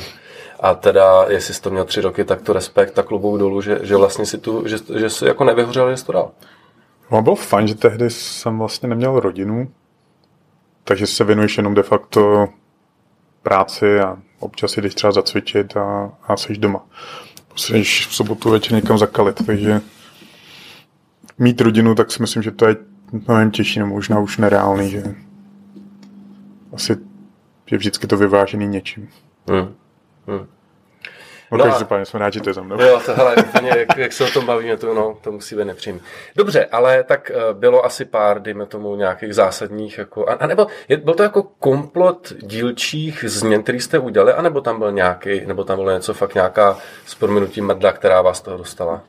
[0.59, 3.79] A teda, jestli jsi to měl tři roky, tak to respekt, tak klobouk dolů, že,
[3.83, 6.31] že vlastně si tu, že, že jsi jako nevyhořel, že jsi to dal.
[7.11, 9.71] No bylo fajn, že tehdy jsem vlastně neměl rodinu,
[10.83, 12.47] takže se věnuješ jenom de facto
[13.43, 16.85] práci a občas jdeš třeba zacvičit a, a jsi doma.
[17.55, 19.81] Jsi v sobotu večer někam zakalit, takže
[21.37, 22.75] mít rodinu, tak si myslím, že to je
[23.11, 25.03] mnohem těžší, nebo možná už nereálný, že
[26.73, 26.97] asi
[27.71, 29.09] je vždycky to vyvážený něčím.
[29.49, 29.75] Hmm.
[30.27, 30.47] Hmm.
[31.51, 32.81] No, no každopádně jsme rádi, že to je za mnou.
[32.81, 35.65] Jo, to, hele, úplně, jak, jak, se o tom bavíme, to, no, to musí být
[35.65, 36.01] nepříjemný.
[36.35, 40.67] Dobře, ale tak uh, bylo asi pár, dejme tomu, nějakých zásadních, jako, a, a nebo
[40.89, 45.63] je, byl to jako komplot dílčích změn, který jste udělali, anebo tam byl nějaký, nebo
[45.63, 49.01] tam bylo něco fakt nějaká s prominutím medla, která vás toho dostala?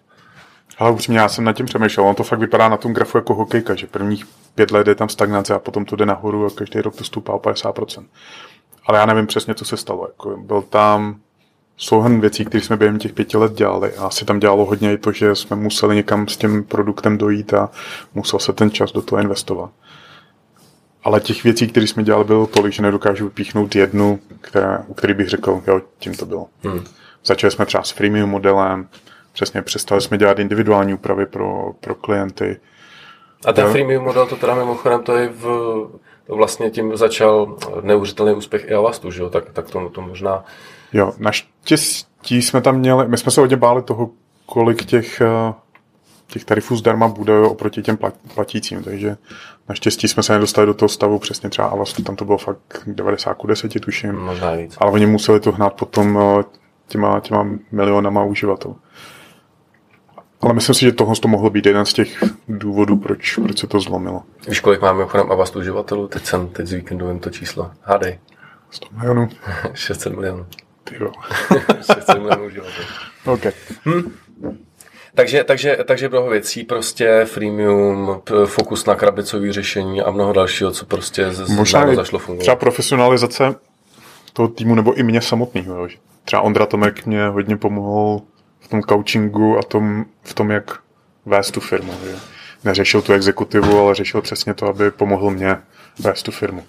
[0.78, 3.34] Ale upřímně, já jsem nad tím přemýšlel, on to fakt vypadá na tom grafu jako
[3.34, 6.80] hokejka, že prvních pět let je tam stagnace a potom to jde nahoru a každý
[6.80, 8.04] rok to stoupá o 50%.
[8.88, 10.06] Ale já nevím přesně, co se stalo.
[10.08, 11.20] Jako byl tam
[11.76, 13.94] souhrn věcí, které jsme během těch pěti let dělali.
[13.94, 17.54] A asi tam dělalo hodně i to, že jsme museli někam s tím produktem dojít
[17.54, 17.70] a
[18.14, 19.70] musel se ten čas do toho investovat.
[21.04, 25.14] Ale těch věcí, které jsme dělali, bylo tolik, že nedokážu vypíchnout jednu, která, u který
[25.14, 26.46] bych řekl, jo, tím to bylo.
[26.62, 26.84] Hmm.
[27.24, 28.88] Začali jsme třeba s freemium modelem,
[29.32, 32.60] přesně přestali jsme dělat individuální úpravy pro, pro klienty.
[33.46, 35.46] A ten freemium model, to teda mimochodem, to je v,
[36.28, 39.30] vlastně tím začal neuvěřitelný úspěch i Avastu, že jo?
[39.30, 40.44] Tak, tak to, to možná
[40.92, 44.10] Jo, naštěstí jsme tam měli, my jsme se hodně báli toho,
[44.46, 45.54] kolik těch, eh,
[46.26, 47.98] těch tarifů zdarma bude oproti těm
[48.34, 49.16] platícím, takže
[49.68, 53.34] naštěstí jsme se nedostali do toho stavu přesně třeba Avastu, tam to bylo fakt 90
[53.34, 54.12] k 10 tuším.
[54.12, 54.76] Možná víc.
[54.78, 56.44] Ale oni museli to hnát potom eh,
[56.88, 58.76] těma, těma milionama uživatelů.
[60.40, 63.66] Ale myslím si, že tohle to mohlo být jeden z těch důvodů, proč, proč se
[63.66, 64.22] to zlomilo.
[64.48, 66.08] Víš, kolik máme mimochodem Avast uživatelů?
[66.08, 67.70] Teď jsem teď z víkendu vím to číslo.
[67.82, 68.18] Hádej.
[68.70, 69.28] 100 milionů.
[69.74, 70.46] 600 milionů.
[70.84, 71.12] Ty jo.
[73.32, 73.52] okay.
[73.86, 74.12] hm.
[75.14, 80.86] Takže, takže, takže mnoho věcí, prostě freemium, fokus na krabicové řešení a mnoho dalšího, co
[80.86, 82.42] prostě z, Možná zašlo fungovat.
[82.42, 83.54] Třeba profesionalizace
[84.32, 85.88] toho týmu nebo i mě samotného.
[86.24, 88.20] Třeba Ondra Tomek mě hodně pomohl
[88.60, 90.78] v tom coachingu a tom, v tom, jak
[91.26, 91.92] vést tu firmu.
[92.04, 92.16] Že?
[92.64, 95.56] Neřešil tu exekutivu, ale řešil přesně to, aby pomohl mě
[95.98, 96.64] vést tu firmu.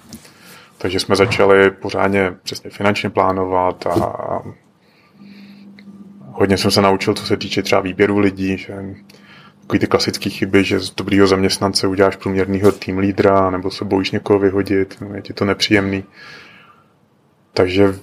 [0.78, 4.42] Takže jsme začali pořádně přesně finančně plánovat a
[6.32, 8.74] hodně jsem se naučil, co se týče třeba výběru lidí, že
[9.62, 14.12] takový ty klasické chyby, že z dobrýho zaměstnance uděláš průměrného tým lídra, nebo se bojíš
[14.12, 16.04] někoho vyhodit, no, je ti to nepříjemný.
[17.54, 17.96] Takže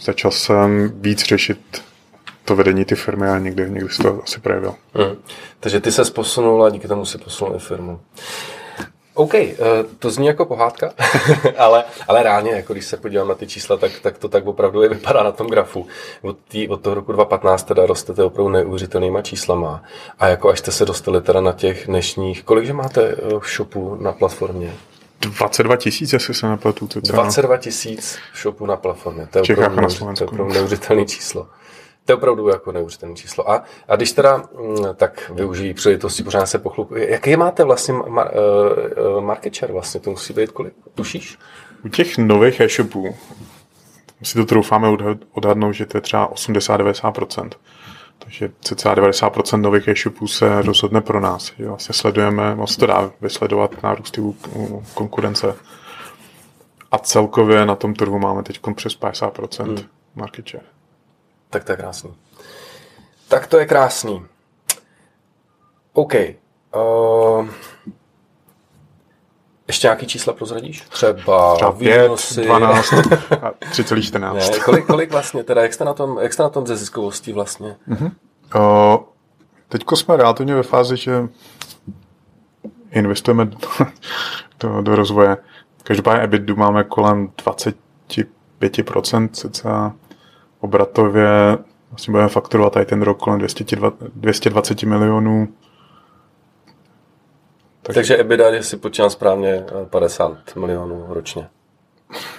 [0.00, 1.82] začal jsem víc řešit
[2.44, 4.74] to vedení ty firmy a někdy, někdy se to asi projevil.
[4.94, 5.16] Hmm.
[5.60, 8.00] Takže ty se posunul a díky tomu si posunul i firmu.
[9.14, 9.56] OK, eh,
[9.98, 10.92] to zní jako pohádka,
[11.58, 14.82] ale, ale reálně, jako když se podívám na ty čísla, tak, tak to tak opravdu
[14.82, 15.86] je vypadá na tom grafu.
[16.22, 19.82] Od, tý, od toho roku 2015 teda rostete opravdu neuvěřitelnýma číslama.
[20.18, 23.96] A jako až jste se dostali teda na těch dnešních, kolikže máte eh, v shopu
[24.00, 24.74] na platformě?
[25.20, 26.88] 22 tisíc, jestli se nepletu.
[27.00, 29.28] 22 tisíc v shopu na platformě.
[29.30, 31.46] To je opravdu, to je opravdu neuvěřitelné číslo.
[32.04, 33.50] To je opravdu jako neuvěřitelné číslo.
[33.50, 36.96] A, a když teda, mm, tak využijí příležitosti, pořád se pochlupu.
[36.96, 38.30] Jaký máte vlastně mar,
[39.16, 40.00] uh, market share vlastně?
[40.00, 40.74] To musí být kolik?
[40.94, 41.38] Tušíš?
[41.84, 43.14] U těch nových e-shopů
[44.22, 44.88] si to troufáme
[45.32, 47.50] odhadnout, že to je třeba 80-90%.
[48.18, 51.52] Takže cca 90% nových e-shopů se rozhodne pro nás.
[51.58, 54.22] Že vlastně sledujeme, vlastně to dá vysledovat nárůsty
[54.94, 55.54] konkurence.
[56.90, 59.78] A celkově na tom trhu máme teď přes 50% hmm.
[60.14, 60.79] market share.
[61.50, 62.14] Tak to je krásný.
[63.28, 64.26] Tak to je krásný.
[65.92, 66.14] OK.
[66.74, 67.48] Uh,
[69.66, 70.80] ještě nějaký čísla prozradíš?
[70.80, 72.42] Třeba, Třeba 5, výnosy.
[72.42, 74.60] 12 3,14.
[74.64, 77.76] kolik, kolik vlastně teda, jak jste na tom, jak jste na tom ze ziskovostí vlastně?
[77.88, 78.12] Uh-huh.
[78.56, 78.96] Uh,
[79.68, 81.28] teďko jsme relativně ve fázi, že
[82.90, 83.58] investujeme do,
[84.60, 85.36] do, do rozvoje.
[85.82, 89.94] Každopádně EBITDA máme kolem 25% cca
[90.60, 91.58] obratově
[91.90, 93.40] vlastně budeme fakturovat tady ten rok kolem
[94.14, 95.48] 220 milionů.
[97.82, 97.94] Tak...
[97.94, 101.48] Takže EBITDA, si počítám správně, 50 milionů ročně.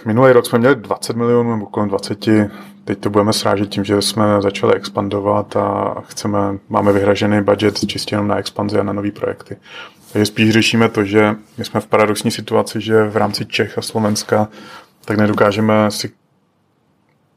[0.05, 2.25] Minulý rok jsme měli 20 milionů nebo kolem 20.
[2.85, 8.15] Teď to budeme srážet tím, že jsme začali expandovat a chceme, máme vyhražený budget čistě
[8.15, 9.57] jenom na expanzi a na nové projekty.
[10.11, 13.81] Takže spíš řešíme to, že my jsme v paradoxní situaci, že v rámci Čech a
[13.81, 14.47] Slovenska
[15.05, 16.11] tak nedokážeme si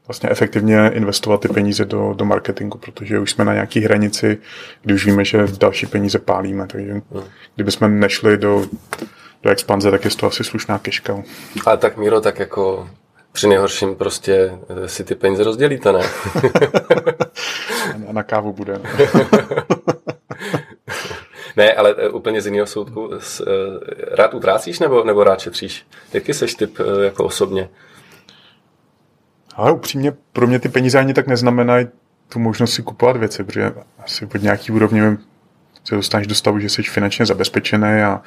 [0.07, 4.37] vlastně efektivně investovat ty peníze do, do marketingu, protože už jsme na nějaké hranici,
[4.81, 7.01] kdy už víme, že další peníze pálíme, takže hmm.
[7.55, 8.65] kdybychom nešli do,
[9.43, 11.23] do expanze, tak je to asi slušná keška.
[11.65, 12.89] Ale tak Míro, tak jako
[13.35, 15.99] při nejhorším prostě eh, si ty peníze rozdělíte, ne?
[18.09, 18.81] a na kávu bude.
[21.57, 23.09] ne, ale eh, úplně z jiného soudku.
[23.13, 23.19] Eh,
[24.15, 25.85] rád utrácíš nebo, nebo rád šetříš?
[26.13, 27.69] Jaký seš typ jako osobně?
[29.55, 31.87] Ale upřímně, pro mě ty peníze ani tak neznamenají
[32.29, 35.01] tu možnost si kupovat věci, protože asi pod nějaký úrovni
[35.83, 38.21] se dostaneš do stavu, že jsi finančně zabezpečený a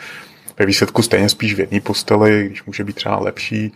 [0.58, 3.72] ve výsledku stejně spíš v jedné posteli, když může být třeba lepší.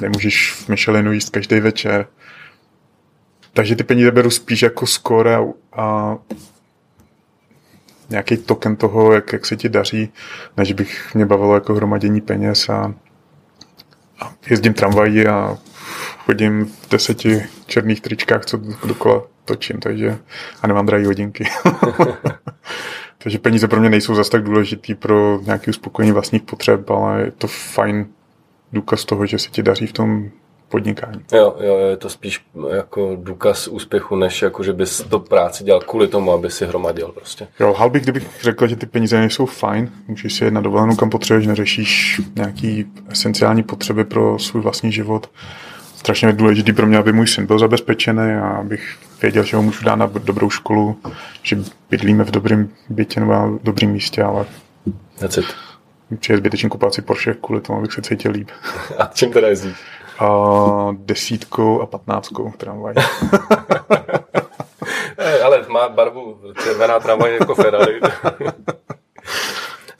[0.00, 2.06] Nemůžeš v Michelinu jíst každý večer.
[3.52, 6.16] Takže ty peníze beru spíš jako skore a, a
[8.10, 10.12] nějaký token toho, jak, jak se ti daří,
[10.56, 12.94] než bych mě bavilo jako hromadění peněz a,
[14.20, 15.58] a jezdím tramvají a
[16.30, 20.18] chodím v deseti černých tričkách, co dokola točím, takže
[20.62, 21.44] a nemám drahé hodinky.
[23.18, 27.30] takže peníze pro mě nejsou zase tak důležitý pro nějaké uspokojení vlastních potřeb, ale je
[27.30, 28.06] to fajn
[28.72, 30.30] důkaz toho, že se ti daří v tom
[30.68, 31.24] podnikání.
[31.32, 32.44] Jo, jo, je to spíš
[32.76, 37.08] jako důkaz úspěchu, než jako, že bys to práci dělal kvůli tomu, aby si hromadil
[37.08, 37.48] prostě.
[37.60, 40.96] Jo, hal bych, kdybych řekl, že ty peníze nejsou fajn, můžeš si jet na dovolenou,
[40.96, 45.30] kam potřebuješ, neřešíš nějaký esenciální potřeby pro svůj vlastní život,
[46.00, 49.84] strašně důležitý pro mě, aby můj syn byl zabezpečený a abych věděl, že ho můžu
[49.84, 50.98] dát na dobrou školu,
[51.42, 51.58] že
[51.90, 54.46] bydlíme v dobrém bytě nebo na dobrém místě, ale
[55.18, 55.44] That's it.
[56.28, 58.48] je zbytečný kupovat si Porsche kvůli tomu, abych se cítil líp.
[58.98, 59.76] A čím teda jezdíš?
[60.18, 60.28] A
[60.92, 62.94] desítkou a patnáctkou tramvaj.
[65.44, 68.00] ale má barvu červená tramvaj jako Ferrari.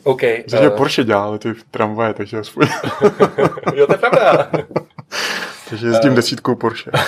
[0.02, 0.20] OK.
[0.46, 0.76] Zatím uh...
[0.76, 2.66] Porsche dělá, ale ty tramvaje, takže aspoň.
[3.74, 4.50] jo, to je pravda.
[5.70, 6.90] Takže jezdím uh, desítkou Porsche.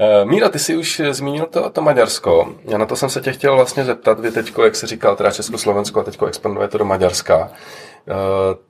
[0.00, 2.54] Uh, Míra, ty jsi už zmínil to, to Maďarsko.
[2.64, 4.20] Já na to jsem se tě chtěl vlastně zeptat.
[4.20, 7.50] Vy teď, jak se říkal, teda Československo a teď expandujete do Maďarska.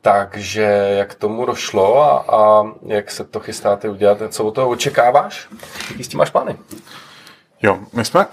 [0.01, 4.19] Takže jak tomu došlo a, a jak se to chystáte udělat?
[4.29, 5.49] Co od toho očekáváš?
[5.91, 6.57] Jaký s tím máš plány?
[7.63, 8.27] Jo, my jsme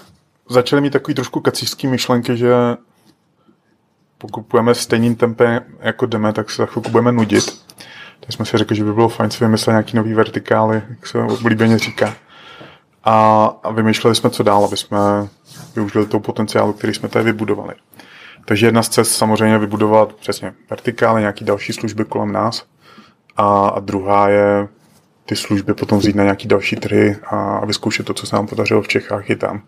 [0.50, 2.54] začali mít takový trošku kacířský myšlenky, že
[4.18, 7.69] pokud půjdeme stejným tempem, jako jdeme, tak se za chvilku budeme nudit.
[8.30, 11.18] Tak jsme si řekli, že by bylo fajn si vymyslet nějaký nový vertikály, jak se
[11.18, 12.14] oblíbeně říká.
[13.04, 14.98] A, a vymýšleli jsme, co dál, aby jsme
[15.76, 17.74] využili toho potenciálu, který jsme tady vybudovali.
[18.46, 22.66] Takže jedna z cest samozřejmě vybudovat přesně vertikály, nějaký další služby kolem nás.
[23.38, 24.68] A, a druhá je
[25.26, 28.82] ty služby potom vzít na nějaký další trhy a vyzkoušet to, co se nám podařilo
[28.82, 29.62] v Čechách i tam.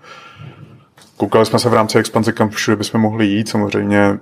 [1.17, 3.49] Koukali jsme se v rámci expanze, kam všude bychom mohli jít.
[3.49, 4.19] Samozřejmě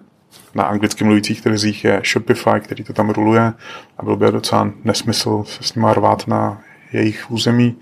[0.55, 3.53] na anglicky mluvících trzích je Shopify, který to tam ruluje
[3.97, 6.61] a byl by docela nesmysl se s nimi rvát na
[6.93, 7.77] jejich území.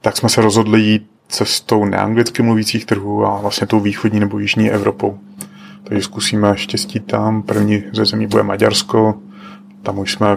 [0.00, 4.70] Tak jsme se rozhodli jít cestou neanglicky mluvících trhů a vlastně tou východní nebo jižní
[4.70, 5.18] Evropou.
[5.84, 7.42] Takže zkusíme štěstí tam.
[7.42, 9.14] První ze zemí bude Maďarsko.
[9.82, 10.36] Tam už jsme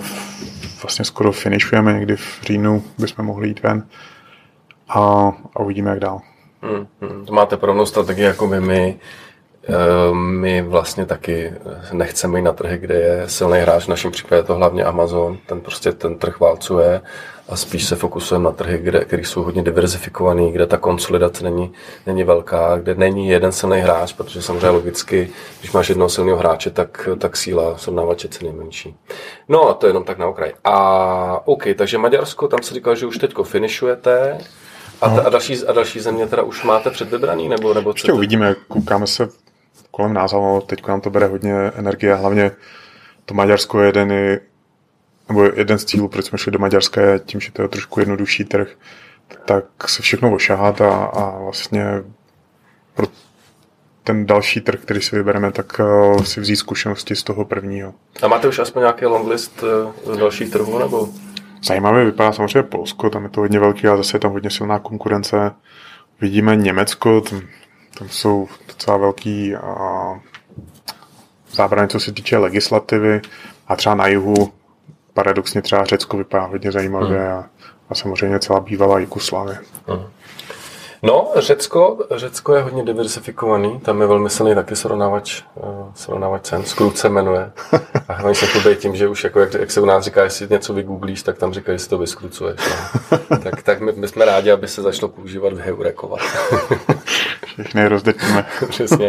[0.82, 3.88] vlastně skoro finišujeme, někdy v říjnu bychom mohli jít ven.
[4.90, 5.00] A,
[5.56, 6.22] a uvidíme, jak dál.
[6.62, 7.26] Hmm, hmm.
[7.26, 8.62] To máte podobnou strategii jako my.
[8.62, 9.00] my.
[9.70, 11.54] Eh, my vlastně taky
[11.92, 15.38] nechceme jít na trhy, kde je silný hráč, v našem případě je to hlavně Amazon,
[15.46, 17.02] ten prostě ten trh válcuje
[17.50, 21.72] a spíš se fokusujeme na trhy, kde, které jsou hodně diverzifikovaný, kde ta konsolidace není,
[22.06, 26.70] není velká, kde není jeden silný hráč, protože samozřejmě logicky, když máš jednoho silného hráče,
[26.70, 28.96] tak, tak síla srovnávače ceny menší.
[29.50, 30.54] No a to je jenom tak na okraj.
[30.64, 34.38] A OK, takže Maďarsko, tam se říkal, že už teďko finišujete,
[35.02, 37.50] a, ta, a, další, a další země teda už máte předvybraný?
[37.50, 39.30] Nebo, nebo Ještě uvidíme, koukáme se
[39.92, 42.52] kolem nás, ale teď nám to bere hodně energie, hlavně
[43.26, 44.40] to Maďarsko je jeden,
[45.30, 48.00] nebo jeden z cílů, proč jsme šli do Maďarska, je tím, že to je trošku
[48.00, 48.68] jednodušší trh,
[49.46, 51.86] tak se všechno ošahat a, a vlastně
[52.94, 53.08] pro
[54.04, 57.94] ten další trh, který si vybereme, tak uh, si vzít zkušenosti z toho prvního.
[58.22, 59.64] A máte už aspoň nějaký longlist
[60.08, 61.10] uh, dalších trhů, nebo?
[61.64, 64.80] Zajímavě vypadá samozřejmě Polsko, tam je to hodně velký a zase je tam hodně silná
[64.80, 65.52] konkurence.
[66.22, 67.42] Vidíme Německo, tam
[68.00, 70.20] tam jsou docela velký a,
[71.52, 73.22] zábrany, co se týče legislativy
[73.68, 74.54] a třeba na jihu
[75.14, 77.38] paradoxně třeba Řecko vypadá hodně zajímavě hmm.
[77.38, 77.50] a,
[77.90, 79.60] a samozřejmě celá bývalá Jugoslávie.
[79.88, 80.06] Hmm.
[81.04, 86.64] No, Řecko, Řecko je hodně diversifikovaný, tam je velmi silný taky srovnávač, uh, srovnávač cen,
[86.96, 87.52] se jmenuje.
[88.08, 90.48] A hlavně se chlubí tím, že už jako, jak, jak, se u nás říká, jestli
[90.50, 92.60] něco vygooglíš, tak tam říkají, že si to vyskrucuješ.
[93.12, 93.38] No.
[93.38, 96.20] tak, tak my, my, jsme rádi, aby se začalo používat v heurekovat.
[97.60, 98.46] Všechny rozdetíme.
[98.70, 99.08] Přesně.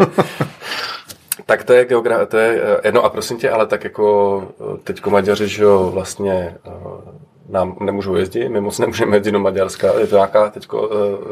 [1.46, 4.78] Tak to je geogra- to je, eh, no a prosím tě, ale tak jako eh,
[4.84, 6.54] teďko Maďaři, že jo, vlastně
[7.48, 9.98] nám nemůžou jezdit, my moc nemůžeme jezdit do Maďarska.
[10.00, 10.80] Je to nějaká teď uh,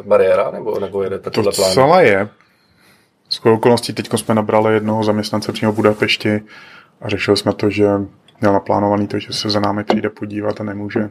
[0.05, 1.68] bariéra, nebo, nebo jede takovýhle plán?
[1.68, 2.29] To celé je.
[3.29, 6.42] Z okolností teď jsme nabrali jednoho zaměstnance přímo v Budapešti
[7.00, 7.88] a řešili jsme to, že
[8.40, 11.09] měl naplánovaný to, že se za námi přijde podívat a nemůže.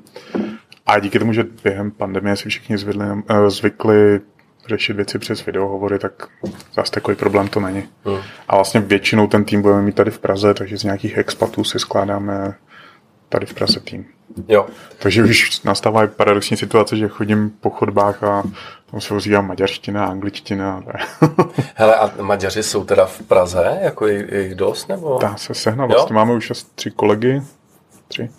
[0.85, 3.05] A díky tomu, že během pandemie si všichni zvykli,
[3.47, 4.21] zvykli
[4.67, 6.27] řešit věci přes videohovory, tak
[6.73, 7.89] zase takový problém to není.
[8.05, 8.19] Hmm.
[8.47, 11.79] A vlastně většinou ten tým budeme mít tady v Praze, takže z nějakých expatů si
[11.79, 12.55] skládáme
[13.29, 14.05] tady v Praze tým.
[14.47, 14.65] Jo.
[14.99, 18.43] Takže už nastává paradoxní situace, že chodím po chodbách a
[18.91, 20.83] tam se ozývá maďarština, angličtina.
[21.75, 23.79] Hele, a Maďaři jsou teda v Praze?
[23.81, 24.89] Jako jich dost?
[24.89, 25.19] Nebo?
[25.21, 25.89] Dá se sehnat.
[25.91, 27.41] Vlastně máme už asi tři kolegy.
[28.07, 28.29] Tři.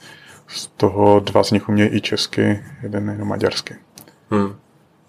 [0.47, 3.77] Z toho dva z nich umějí i česky, jeden jenom maďarsky.
[4.31, 4.57] Hmm.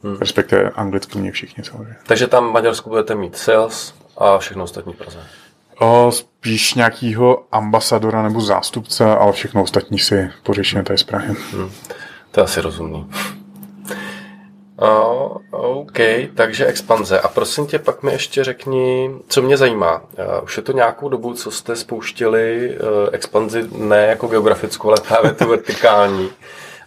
[0.03, 0.17] Hmm.
[0.19, 1.95] Respektive anglicky mě všichni samozřejmě.
[2.07, 5.19] Takže tam v Maďarsku budete mít sales a všechno ostatní v Praze.
[5.79, 11.35] O, spíš nějakýho ambasadora nebo zástupce, ale všechno ostatní si pořešíme tady z Prahy.
[11.51, 11.71] Hmm.
[12.31, 13.09] To je asi rozumný.
[14.81, 15.97] Uh, OK,
[16.35, 17.19] takže expanze.
[17.19, 20.01] A prosím tě, pak mi ještě řekni, co mě zajímá.
[20.01, 24.97] Uh, už je to nějakou dobu, co jste spouštili uh, expanzi ne jako geografickou, ale
[25.07, 26.29] právě tu vertikální.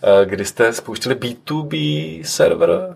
[0.02, 1.74] Eh, kdy jste spouštili B2B
[2.24, 2.94] server,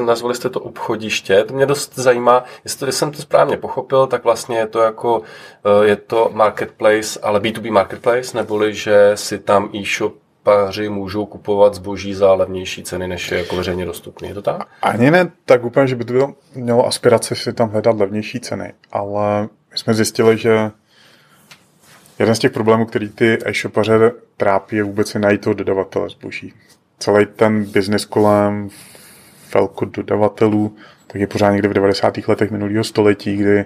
[0.00, 1.44] nazvali jste to obchodiště.
[1.44, 5.22] To mě dost zajímá, jestli, jsem to správně pochopil, tak vlastně je to jako,
[5.64, 11.74] eh, je to marketplace, ale B2B marketplace, neboli že si tam e-shop paři můžou kupovat
[11.74, 14.28] zboží za levnější ceny, než je jako veřejně dostupný.
[14.28, 14.66] Je to tak?
[14.82, 19.42] Ani ne tak úplně, že by to mělo aspirace si tam hledat levnější ceny, ale
[19.42, 20.70] my jsme zjistili, že
[22.20, 26.54] Jeden z těch problémů, který ty e-shopaře trápí, je vůbec najít toho dodavatele zboží.
[26.98, 28.68] Celý ten biznis kolem
[29.54, 32.18] velko dodavatelů, tak je pořád někde v 90.
[32.28, 33.64] letech minulého století, kdy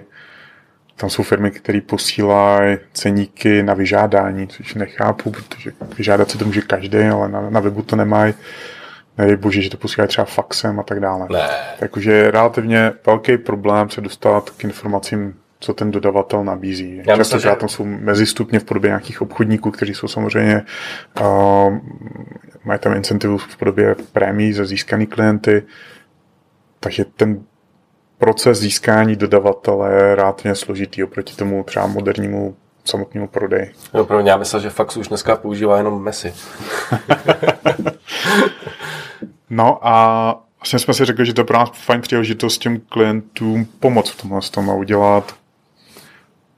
[0.95, 6.61] tam jsou firmy, které posílají ceníky na vyžádání, což nechápu, protože vyžádat si to může
[6.61, 8.33] každý, ale na, na webu to nemají.
[9.17, 11.27] Nedej bože, že to posílají třeba faxem a tak dále.
[11.31, 11.49] Ne.
[11.79, 17.01] Takže je relativně velký problém se dostat k informacím co ten dodavatel nabízí.
[17.07, 17.55] Já Často že...
[17.59, 20.65] tam jsou mezistupně v podobě nějakých obchodníků, kteří jsou samozřejmě
[21.21, 21.77] uh,
[22.63, 25.63] mají tam incentivu v podobě prémií za získaný klienty,
[26.79, 27.43] takže ten
[28.17, 33.71] proces získání dodavatele je relativně složitý oproti tomu třeba modernímu samotnému prodeji.
[33.93, 36.33] No, pro mě já myslel, že fax už dneska používá jenom Messi.
[39.49, 43.65] no a vlastně jsme si řekli, že to je pro nás fajn příležitost těm klientům
[43.65, 45.35] pomoct v tomhle tom a udělat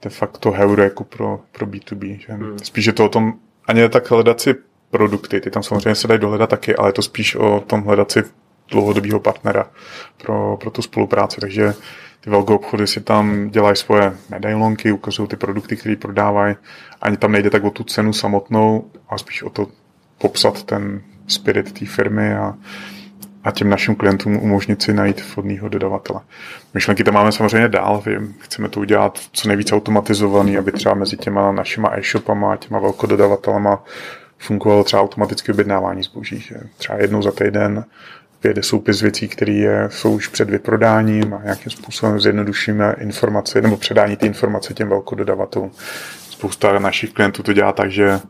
[0.08, 2.18] de facto heuréku pro, pro B2B.
[2.18, 2.32] Že?
[2.32, 2.58] Hmm.
[2.58, 3.34] Spíš je to o tom,
[3.64, 4.54] ani tak hledat si
[4.90, 5.40] produkty.
[5.40, 8.24] Ty tam samozřejmě se dají dohledat taky, ale je to spíš o tom hledat si
[8.70, 9.70] dlouhodobého partnera
[10.22, 11.40] pro, pro tu spolupráci.
[11.40, 11.74] Takže
[12.20, 16.56] ty velké obchody si tam dělají svoje medailonky, ukazují ty produkty, které prodávají.
[17.00, 19.66] Ani tam nejde tak o tu cenu samotnou, ale spíš o to
[20.18, 22.54] popsat ten spirit té firmy a,
[23.44, 26.20] a těm našim klientům umožnit si najít vhodného dodavatele.
[26.74, 28.02] Myšlenky tam máme samozřejmě dál,
[28.38, 33.84] chceme to udělat co nejvíce automatizovaný, aby třeba mezi těma našima e-shopama a těma velkododavatelama
[34.38, 36.44] fungovalo třeba automatické objednávání zboží.
[36.76, 37.84] Třeba jednou za týden
[38.42, 44.16] vyjede soupis věcí, které jsou už před vyprodáním a nějakým způsobem zjednodušíme informace nebo předání
[44.16, 45.70] ty informace těm velkododavatelům.
[46.30, 48.20] Spousta našich klientů to dělá tak, že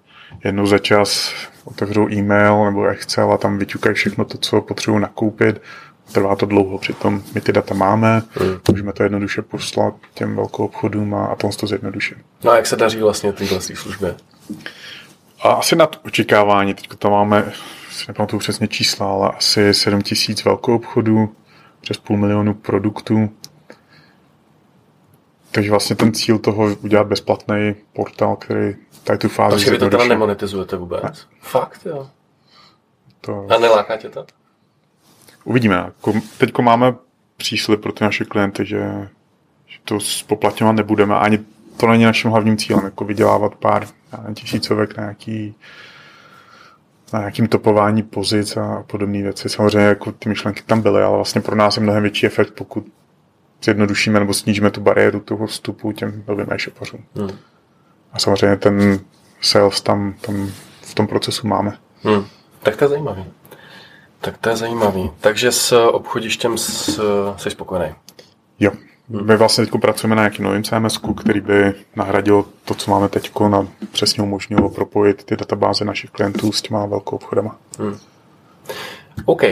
[0.44, 1.32] jednou za čas
[1.68, 5.62] otevřou e-mail nebo Excel a tam vyťukají všechno to, co potřebují nakoupit.
[6.12, 8.60] Trvá to dlouho, přitom my ty data máme, mm.
[8.70, 12.16] můžeme to jednoduše poslat těm velkou obchodům a, a to to zjednoduším.
[12.44, 14.14] No a jak se daří vlastně tyhle službě?
[15.42, 16.74] A asi nad očekávání.
[16.74, 17.52] Teď tam máme,
[17.90, 21.34] si nepamatuju přesně čísla, ale asi 7 tisíc velkou obchodů,
[21.80, 23.30] přes půl milionu produktů.
[25.50, 28.76] Takže vlastně ten cíl toho udělat bezplatný portál, který
[29.08, 29.56] tady tu fázi...
[29.56, 31.02] Takže vy to teda nemonetizujete vůbec?
[31.02, 31.12] Ne?
[31.40, 32.10] Fakt, jo.
[33.20, 33.46] To...
[33.50, 34.26] A neláká tě to?
[35.44, 35.92] Uvidíme.
[36.38, 36.94] Teď máme
[37.36, 39.08] příslip pro ty naše klienty, že,
[39.66, 41.14] že to spoplatňovat nebudeme.
[41.16, 41.38] Ani
[41.76, 43.88] to není naším hlavním cílem, jako vydělávat pár
[44.34, 45.54] tisícovek na nějaký
[47.12, 49.48] na nějakým topování pozic a podobné věci.
[49.48, 52.86] Samozřejmě jako ty myšlenky tam byly, ale vlastně pro nás je mnohem větší efekt, pokud
[53.64, 57.04] zjednodušíme nebo snížíme tu bariéru toho vstupu těm novým e-shopařům.
[57.14, 57.30] Hmm.
[58.18, 59.00] A samozřejmě ten
[59.40, 60.50] sales tam, tam
[60.82, 61.78] v tom procesu máme.
[62.02, 62.26] Hmm.
[62.62, 63.24] Tak to je zajímavý.
[64.20, 65.10] Tak to je zajímavý.
[65.20, 67.94] Takže s obchodištěm jsi spokojený?
[68.60, 68.70] Jo.
[69.08, 73.30] My vlastně teď pracujeme na nějakým novým CMS, který by nahradil to, co máme teď,
[73.48, 77.56] na přesně umožnilo propojit ty databáze našich klientů s těma velkou obchodama.
[77.78, 77.98] Hmm.
[79.24, 79.42] OK.
[79.42, 79.48] Uh,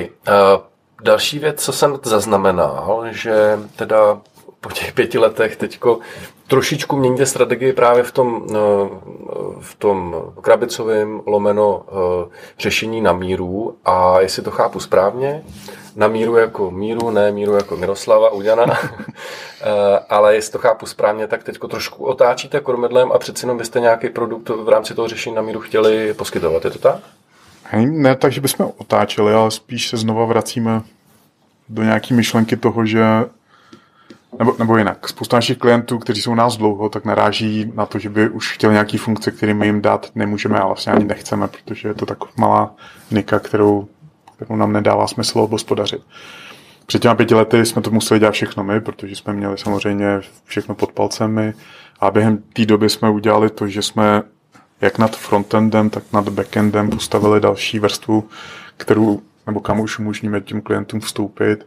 [1.03, 4.21] další věc, co jsem zaznamenal, že teda
[4.61, 5.99] po těch pěti letech teďko
[6.47, 8.91] trošičku měníte strategii právě v tom, no,
[9.61, 12.29] v tom krabicovém lomeno eh,
[12.59, 13.77] řešení na míru?
[13.85, 15.43] A jestli to chápu správně,
[15.97, 18.65] na míru jako míru, ne míru jako Miroslava Uděna,
[19.61, 23.81] eh, ale jestli to chápu správně, tak teď trošku otáčíte kormidlem a přeci jenom byste
[23.81, 27.01] nějaký produkt v rámci toho řešení na míru chtěli poskytovat, je to tak?
[27.77, 30.83] Ne tak, že bychom otáčeli, ale spíš se znova vracíme
[31.69, 33.05] do nějaké myšlenky toho, že
[34.39, 37.99] nebo, nebo jinak, spousta našich klientů, kteří jsou u nás dlouho, tak naráží na to,
[37.99, 41.49] že by už chtěl nějaký funkce, které my jim dát nemůžeme a vlastně ani nechceme,
[41.49, 42.75] protože je to taková malá
[43.11, 43.89] nika, kterou,
[44.37, 46.03] kterou nám nedává smysl obospodařit.
[46.87, 50.75] Před těmi pěti lety jsme to museli dělat všechno my, protože jsme měli samozřejmě všechno
[50.75, 51.55] pod palcem my.
[52.01, 54.23] A během té doby jsme udělali to, že jsme
[54.81, 58.29] jak nad frontendem, tak nad backendem postavili další vrstvu,
[58.77, 61.67] kterou, nebo kam už umožníme tím klientům vstoupit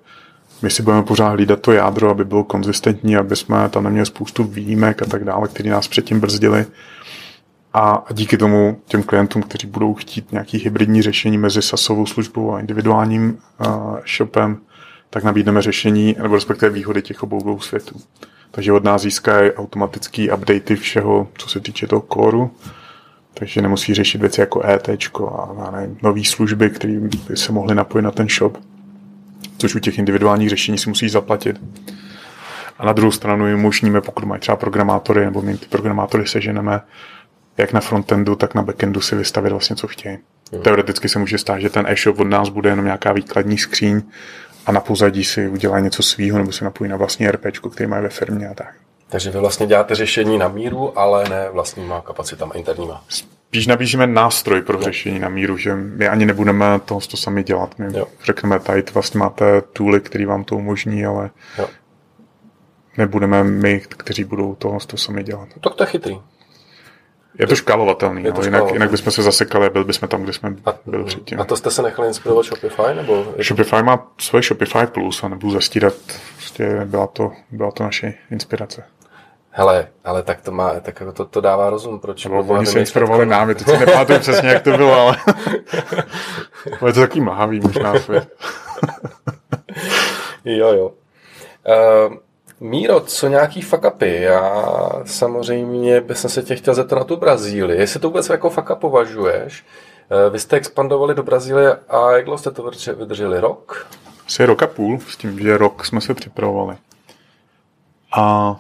[0.61, 4.43] my si budeme pořád hlídat to jádro, aby bylo konzistentní, aby jsme tam neměli spoustu
[4.43, 6.65] výjimek a tak dále, které nás předtím brzdili.
[7.73, 12.59] A díky tomu těm klientům, kteří budou chtít nějaký hybridní řešení mezi SASovou službou a
[12.59, 14.57] individuálním uh, shopem,
[15.09, 17.95] tak nabídneme řešení, nebo respektive výhody těch obou dvou světů.
[18.51, 22.51] Takže od nás získají automatický updaty všeho, co se týče toho kóru,
[23.33, 25.71] takže nemusí řešit věci jako ET a
[26.03, 28.57] nové služby, které by se mohly napojit na ten shop
[29.59, 31.61] což u těch individuálních řešení si musí zaplatit.
[32.77, 36.81] A na druhou stranu jim umožníme, pokud mají třeba programátory, nebo my ty programátory seženeme,
[37.57, 40.17] jak na frontendu, tak na backendu si vystavit vlastně, co chtějí.
[40.53, 40.61] Hmm.
[40.61, 44.01] Teoreticky se může stát, že ten e-shop od nás bude jenom nějaká výkladní skříň
[44.65, 47.99] a na pozadí si udělá něco svýho nebo se napojí na vlastní RP, který má
[47.99, 48.75] ve firmě a tak.
[49.09, 53.03] Takže vy vlastně děláte řešení na míru, ale ne vlastníma kapacitama interníma
[53.49, 57.79] spíš nabízíme nástroj pro řešení na míru, že my ani nebudeme to, to sami dělat.
[57.79, 58.05] My jo.
[58.25, 61.67] řekneme, tady vlastně máte tooly, který vám to umožní, ale jo.
[62.97, 65.47] nebudeme my, kteří budou to, to sami dělat.
[65.55, 66.19] No, tak to je chytrý.
[67.39, 70.23] Je to škálovatelný, je to no, jinak, jinak bychom se zasekali a byli bychom tam,
[70.23, 71.41] kde jsme a, byli předtím.
[71.41, 72.95] A to jste se nechali inspirovat Shopify?
[72.95, 75.93] Nebo Shopify má svoje Shopify Plus a nebudu zastírat,
[76.35, 78.83] prostě byla to, byla to naše inspirace.
[79.51, 82.25] Hele, ale tak to má, tak jako to, to dává rozum, proč...
[82.25, 85.17] No, oni se inspirovali námi, teď si nepamatuju přesně, jak to bylo, ale...
[86.87, 88.37] je to takový mlhavý možná svět.
[90.45, 90.91] jo, jo.
[92.07, 92.15] Uh,
[92.59, 94.21] Míro, co nějaký fuck upy?
[94.21, 94.63] Já
[95.05, 97.79] samozřejmě bych se tě chtěl zeptat na tu Brazílii.
[97.79, 99.65] Jestli to vůbec jako up považuješ?
[100.11, 103.39] Uh, vy jste expandovali do Brazílie a jak dlouho jste to vydrželi?
[103.39, 103.87] Rok?
[104.27, 106.75] Asi rok a půl, s tím, že rok jsme se připravovali.
[108.17, 108.55] A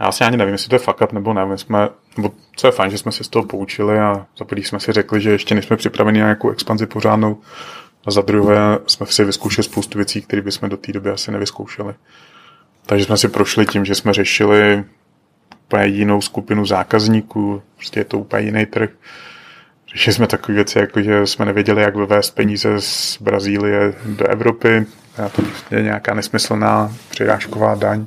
[0.00, 1.46] Já asi ani nevím, jestli to je up nebo ne.
[1.46, 4.64] My jsme, nebo co je fajn, že jsme se z toho poučili a za prvý
[4.64, 7.40] jsme si řekli, že ještě nejsme připraveni na nějakou expanzi pořádnou
[8.06, 11.94] a za druhé jsme si vyzkoušeli spoustu věcí, které bychom do té doby asi nevyzkoušeli.
[12.86, 14.84] Takže jsme si prošli tím, že jsme řešili
[15.66, 18.90] úplně jinou skupinu zákazníků, prostě je to úplně jiný trh.
[19.92, 24.86] Řešili jsme takové věci, jako že jsme nevěděli, jak vyvést peníze z Brazílie do Evropy.
[25.24, 28.06] A to je nějaká nesmyslná přirážková daň.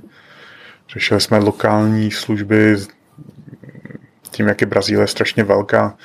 [0.89, 2.75] Řešili jsme lokální služby,
[4.31, 5.97] tím, jak je Brazílie strašně velká,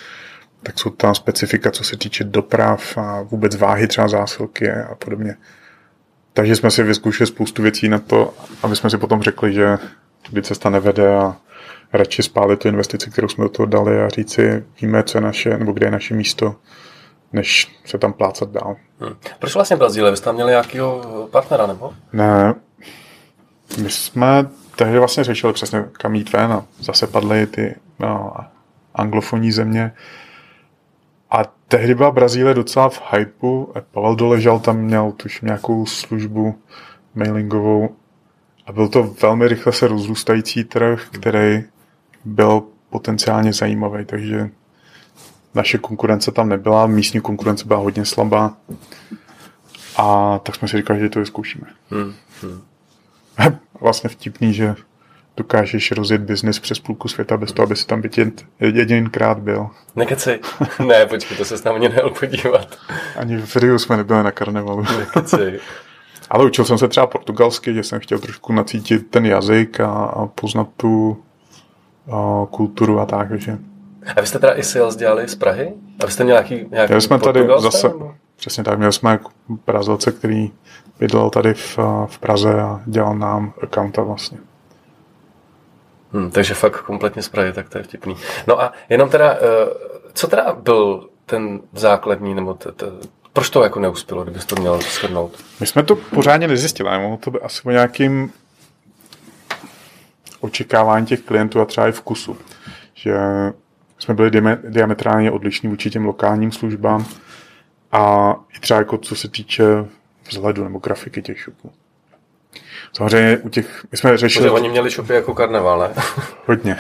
[0.63, 5.37] tak jsou tam specifika, co se týče doprav a vůbec váhy třeba zásilky a podobně.
[6.33, 9.79] Takže jsme si vyzkoušeli spoustu věcí na to, aby jsme si potom řekli, že
[10.31, 11.37] kdy cesta nevede a
[11.93, 15.59] radši spálit tu investici, kterou jsme do toho dali a říci, víme, co je naše,
[15.59, 16.57] nebo kde je naše místo,
[17.33, 18.77] než se tam plácat dál.
[19.01, 19.17] Hmm.
[19.39, 20.11] Proč vlastně Brazílie?
[20.11, 21.93] Vy jste tam měli nějakého partnera, nebo?
[22.13, 22.55] Ne,
[23.83, 24.47] my jsme
[24.77, 28.33] tehdy vlastně řešili přesně, kam jít ven a zase padly ty no,
[28.95, 29.93] anglofonní země.
[31.31, 33.73] A tehdy byla Brazílie docela v hypeu.
[33.91, 36.59] Pavel doležal tam měl tuž nějakou službu
[37.15, 37.97] mailingovou
[38.67, 41.65] a byl to velmi rychle se rozrůstající trh, který
[42.25, 44.51] byl potenciálně zajímavý, takže
[45.55, 48.57] naše konkurence tam nebyla, místní konkurence byla hodně slabá
[49.97, 51.67] a tak jsme si říkali, že to vyzkoušíme.
[51.91, 52.63] Hmm, hmm.
[53.81, 54.75] vlastně vtipný, že
[55.37, 58.19] dokážeš rozjet biznis přes půlku světa bez toho, aby si tam byt
[58.61, 59.67] jedinkrát byl.
[59.97, 60.41] Nekeci.
[60.87, 62.77] Ne, počkej, to se s námi nejel podívat.
[63.17, 64.85] Ani v Riu jsme nebyli na karnevalu.
[64.99, 65.61] Nekeci.
[66.31, 70.27] Ale učil jsem se třeba portugalsky, že jsem chtěl trošku nacítit ten jazyk a, a
[70.27, 71.23] poznat tu
[72.13, 73.59] a, kulturu a tak, že.
[74.17, 75.73] A vy jste teda i sales dělali z Prahy?
[76.01, 78.15] A vy jste měl nějaký, nějaký jsme tady zase, nebo?
[78.43, 79.19] Přesně tak, měli jsme
[79.67, 80.51] Brazilce, který
[80.99, 84.39] bydlel tady v, v Praze a dělal nám accounta vlastně.
[86.13, 88.17] Hmm, takže fakt kompletně z Prahy, tak to je vtipný.
[88.47, 89.39] No a jenom teda, eh,
[90.13, 92.87] co teda byl ten základní, nebo t, t,
[93.33, 95.33] proč to jako neuspělo, kdybys to měl shrnout?
[95.61, 98.33] My jsme to pořádně nezjistili, ale to by asi o nějakým
[100.41, 102.37] očekávání těch klientů a třeba i vkusu.
[102.95, 103.17] Že
[103.99, 104.31] jsme byli
[104.69, 107.07] diametrálně odlišní vůči těm lokálním službám
[107.93, 109.65] a i třeba jako co se týče
[110.29, 111.73] vzhledu nebo grafiky těch shopů.
[112.93, 114.45] Samozřejmě u těch, my jsme řešili...
[114.45, 116.03] Protože oni měli shopy jako karneval, ne?
[116.47, 116.77] Hodně.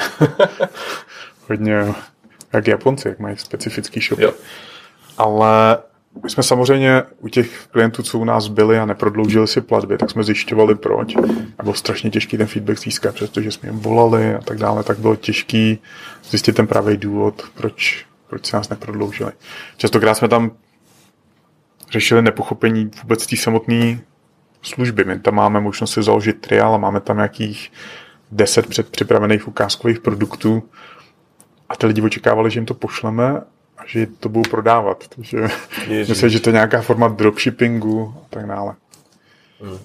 [1.48, 1.94] Hodně,
[2.52, 4.22] jak Japonci, jak mají specifický shopy.
[4.22, 4.32] Jo.
[5.18, 5.78] Ale
[6.22, 10.10] my jsme samozřejmě u těch klientů, co u nás byli a neprodloužili si platby, tak
[10.10, 11.16] jsme zjišťovali proč.
[11.58, 14.98] A bylo strašně těžký ten feedback získat, přestože jsme jim volali a tak dále, tak
[14.98, 15.78] bylo těžký
[16.30, 19.32] zjistit ten pravý důvod, proč, proč se nás neprodloužili.
[19.76, 20.50] Častokrát jsme tam
[21.92, 24.00] řešili nepochopení vůbec té samotné
[24.62, 25.04] služby.
[25.04, 27.72] My tam máme možnost si založit trial a máme tam nějakých
[28.30, 30.62] deset předpřipravených ukázkových produktů
[31.68, 33.40] a ty lidi očekávali, že jim to pošleme
[33.78, 35.08] a že to budou prodávat.
[35.08, 35.48] Takže
[35.88, 38.74] myslím, že to je nějaká forma dropshippingu a tak dále.
[39.60, 39.78] Hmm.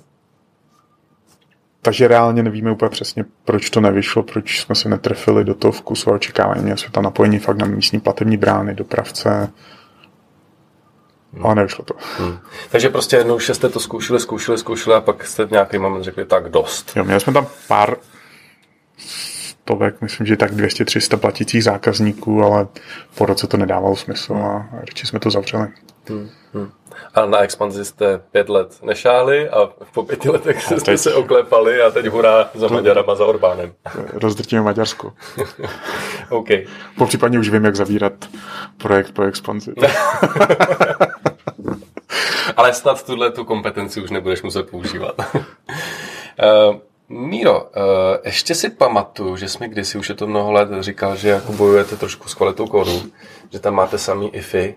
[1.82, 6.12] Takže reálně nevíme úplně přesně, proč to nevyšlo, proč jsme se netrefili do toho vkusu
[6.12, 6.64] a očekávání.
[6.64, 9.50] Měli jsme tam napojení fakt na místní platební brány, dopravce,
[11.38, 11.46] Hmm.
[11.46, 11.94] Ale nevyšlo to.
[12.18, 12.40] Hmm.
[12.70, 16.26] Takže prostě jednou jste to zkoušeli, zkoušeli, zkoušeli a pak jste v nějaký moment řekli,
[16.26, 16.92] tak dost.
[16.96, 17.98] Jo, měli jsme tam pár
[18.98, 22.68] stovek, myslím, že tak 200-300 platících zákazníků, ale
[23.16, 25.68] po roce to nedávalo smysl a radši jsme to zavřeli.
[26.10, 26.30] Hmm.
[26.54, 26.72] Hmm.
[27.14, 31.00] A na expanzi jste pět let nešáli a po pěti letech jste teď...
[31.00, 33.74] se oklepali a teď hurá za Maďarama, za Orbánem.
[34.14, 35.14] Rozdrtíme Maďarsko.
[36.30, 36.48] OK.
[36.98, 38.14] Po případně už vím, jak zavírat
[38.78, 39.74] projekt po expanzi.
[42.58, 45.16] Ale snad tuhle tu kompetenci už nebudeš muset používat.
[45.36, 46.76] uh,
[47.10, 47.70] Míro, uh,
[48.26, 51.98] ještě si pamatuju, že jsme kdysi, už je to mnoho let, říkal, že jako bojujete
[51.98, 53.02] trošku s kvalitou kódu,
[53.52, 54.76] že tam máte samý IFy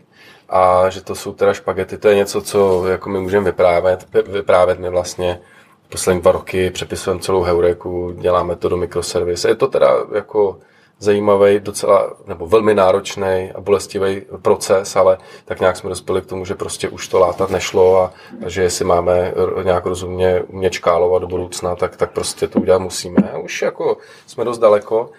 [0.50, 1.98] a že to jsou teda špagety.
[1.98, 4.06] To je něco, co jako my můžeme vyprávět.
[4.26, 5.40] Vyprávět my vlastně
[5.88, 9.44] poslední dva roky přepisujeme celou Heureku, děláme to do mikroservis.
[9.44, 10.58] Je to teda jako
[10.98, 16.44] zajímavý, docela, nebo velmi náročný a bolestivý proces, ale tak nějak jsme dospěli k tomu,
[16.44, 18.12] že prostě už to látat nešlo a,
[18.46, 22.78] a že jestli máme nějak rozumně umět škálovat do budoucna, tak, tak prostě to udělat
[22.78, 23.32] musíme.
[23.42, 23.96] Už jako
[24.26, 25.10] jsme dost daleko.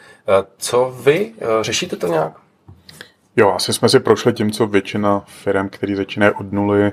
[0.58, 1.34] Co vy?
[1.62, 2.34] Řešíte to nějak?
[3.36, 6.92] Jo, asi jsme si prošli tím, co většina firm, který začínají od nuly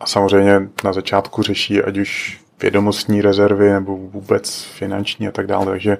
[0.00, 5.66] a samozřejmě na začátku řeší ať už vědomostní rezervy nebo vůbec finanční a tak dále,
[5.66, 5.98] takže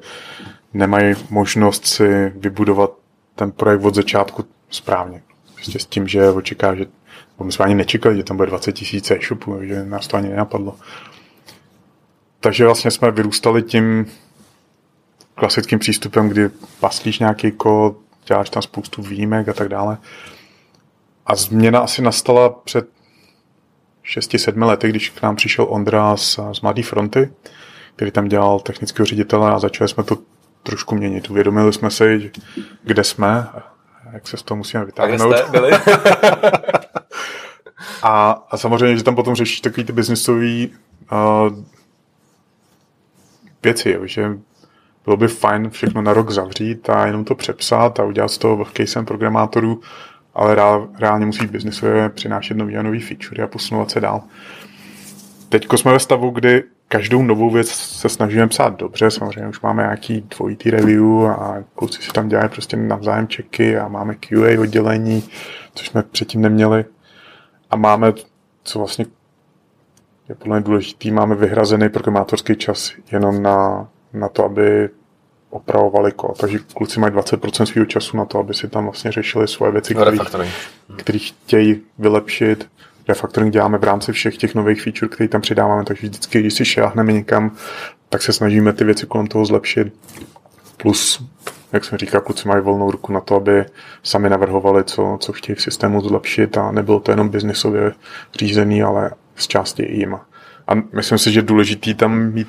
[0.74, 2.90] nemají možnost si vybudovat
[3.34, 5.22] ten projekt od začátku správně.
[5.54, 6.86] Prostě s tím, že očeká, že
[7.42, 10.76] my jsme ani nečekali, že tam bude 20 tisíc e-shopů, takže nás to ani nenapadlo.
[12.40, 14.06] Takže vlastně jsme vyrůstali tím,
[15.34, 16.48] klasickým přístupem, kdy
[16.80, 19.98] paslíš nějaký kód, děláš tam spoustu výjimek a tak dále.
[21.26, 22.88] A změna asi nastala před
[24.04, 27.32] 6-7 lety, když k nám přišel Ondra z, z Mladé fronty,
[27.96, 30.18] který tam dělal technického ředitele a začali jsme to
[30.62, 31.30] trošku měnit.
[31.30, 32.30] Uvědomili jsme si,
[32.82, 33.46] kde jsme,
[34.12, 35.34] jak se z toho musíme vytáhnout.
[35.34, 35.72] A byli?
[38.02, 40.66] a, a samozřejmě, že tam potom řešíš takový ty biznisové
[41.12, 41.64] uh,
[43.62, 44.38] věci, jo, že
[45.06, 48.64] bylo by fajn všechno na rok zavřít a jenom to přepsat a udělat z toho
[48.76, 49.80] casem programátorů,
[50.34, 54.22] ale reál, reálně musí biznisově přinášet nový a nový feature a posunovat se dál.
[55.48, 59.82] Teď jsme ve stavu, kdy každou novou věc se snažíme psát dobře, samozřejmě už máme
[59.82, 65.24] nějaký dvojitý review a kluci si tam dělají prostě navzájem checky a máme QA oddělení,
[65.74, 66.84] což jsme předtím neměli.
[67.70, 68.12] A máme,
[68.62, 69.06] co vlastně
[70.28, 73.88] je podle mě důležitý, máme vyhrazený programátorský čas jenom na,
[74.20, 74.88] na to, aby
[75.50, 76.38] opravovali kód.
[76.38, 79.94] Takže kluci mají 20% svého času na to, aby si tam vlastně řešili svoje věci,
[80.96, 82.68] které chtějí vylepšit.
[83.08, 86.64] Refactoring děláme v rámci všech těch nových feature, které tam přidáváme, takže vždycky, když si
[86.64, 87.56] šáhneme někam,
[88.08, 89.92] tak se snažíme ty věci kolem toho zlepšit.
[90.76, 91.24] Plus,
[91.72, 93.64] jak jsem říkal, kluci mají volnou ruku na to, aby
[94.02, 97.92] sami navrhovali, co, co chtějí v systému zlepšit a nebylo to jenom biznisově
[98.38, 100.26] řízený, ale z části i jima.
[100.68, 102.48] A myslím si, že je důležitý tam mít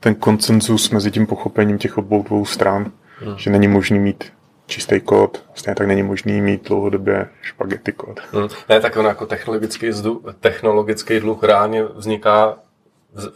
[0.00, 3.38] ten koncenzus mezi tím pochopením těch obou dvou stran, hmm.
[3.38, 4.32] že není možný mít
[4.66, 8.20] čistý kód, stejně tak není možný mít dlouhodobě špagety kód.
[8.32, 8.48] Hmm.
[8.68, 12.56] Ne, tak on jako technologický, zdu, technologický dluh reálně vzniká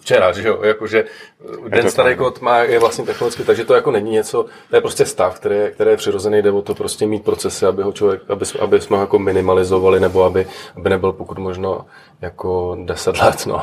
[0.00, 1.04] včera, že jo, jakože
[1.68, 5.06] den starý kód má, je vlastně technologicky, takže to jako není něco, to je prostě
[5.06, 8.22] stav, který, je, který je přirozený, jde o to prostě mít procesy, aby ho člověk,
[8.28, 10.46] aby, aby jsme ho jako minimalizovali, nebo aby,
[10.76, 11.86] aby nebyl pokud možno
[12.20, 13.62] jako 10 let, no.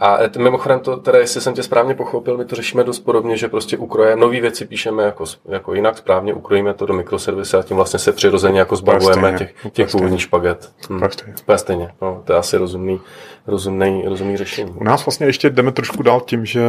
[0.00, 3.48] A mimochodem to teda, jestli jsem tě správně pochopil, my to řešíme dost podobně, že
[3.48, 7.76] prostě ukroje, nové věci píšeme jako, jako jinak správně, ukrojíme to do mikroservisy a tím
[7.76, 10.72] vlastně se přirozeně jako zbavujeme těch, těch původních špaget.
[10.90, 11.00] Hm.
[11.10, 11.34] Stejně.
[11.56, 11.92] stejně.
[12.02, 13.00] No, to je asi rozumný,
[13.46, 14.70] rozumný, rozumný řešení.
[14.70, 16.62] U nás vlastně ještě jdeme trošku dál tím, že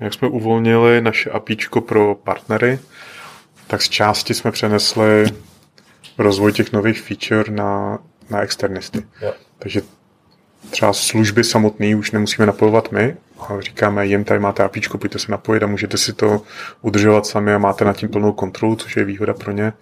[0.00, 2.78] jak jsme uvolnili naše APIčko pro partnery,
[3.66, 5.26] tak z části jsme přenesli
[6.18, 7.98] rozvoj těch nových feature na,
[8.30, 9.04] na externisty.
[9.22, 9.32] Jo.
[9.58, 9.82] Takže
[10.70, 13.16] třeba služby samotné už nemusíme napojovat my,
[13.48, 16.42] ale říkáme jim, tady máte APIčko, pojďte se napojit a můžete si to
[16.82, 19.72] udržovat sami a máte nad tím plnou kontrolu, což je výhoda pro ně.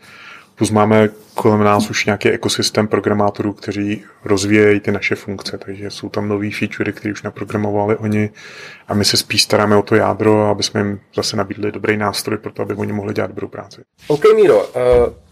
[0.55, 1.09] Plus máme
[1.43, 6.53] kolem nás už nějaký ekosystém programátorů, kteří rozvíjejí ty naše funkce, takže jsou tam nový
[6.53, 8.31] featurey, které už naprogramovali oni
[8.89, 12.39] a my se spíš staráme o to jádro, aby jsme jim zase nabídli dobrý nástroj
[12.39, 13.81] pro to, aby oni mohli dělat dobrou práci.
[14.09, 14.81] OK, Míro, eh,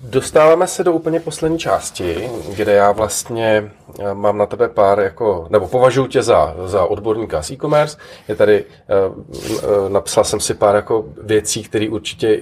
[0.00, 5.46] dostáváme se do úplně poslední části, kde já vlastně eh, mám na tebe pár, jako,
[5.50, 7.96] nebo považuji tě za, za odborníka z e-commerce.
[8.28, 12.40] Je tady, eh, napsal jsem si pár jako věcí, které určitě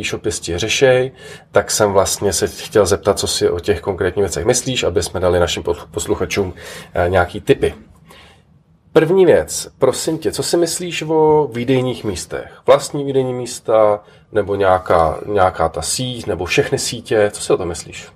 [0.00, 1.12] e-shopisti řešejí,
[1.52, 5.20] tak jsem vlastně se chtěl zeptat, co si o těch konkrétních věcech myslíš, aby jsme
[5.20, 6.54] dali našim posluchačům
[7.08, 7.74] nějaký tipy.
[8.92, 12.52] První věc, prosím tě, co si myslíš o výdejních místech?
[12.66, 14.00] Vlastní výdejní místa,
[14.32, 18.08] nebo nějaká, nějaká ta síť, nebo všechny sítě, co si o to myslíš?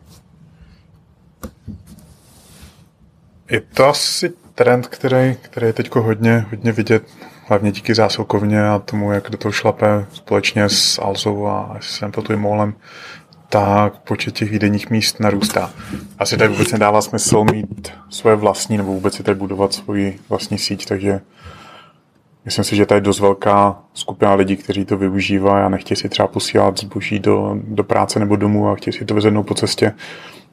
[3.51, 7.03] Je to asi trend, který, který je teď hodně, hodně vidět,
[7.47, 12.05] hlavně díky zásilkovně a tomu, jak do toho šlape společně s Alzou a s
[12.37, 12.75] Molem
[13.55, 15.71] tak počet těch výdenních míst narůstá.
[16.19, 20.59] Asi tady vůbec nedává smysl mít svoje vlastní nebo vůbec si tady budovat svoji vlastní
[20.59, 21.21] síť, takže
[22.45, 26.09] myslím si, že tady je dost velká skupina lidí, kteří to využívají a nechtějí si
[26.09, 29.93] třeba posílat zboží do, do práce nebo domů a chtějí si to vezednout po cestě.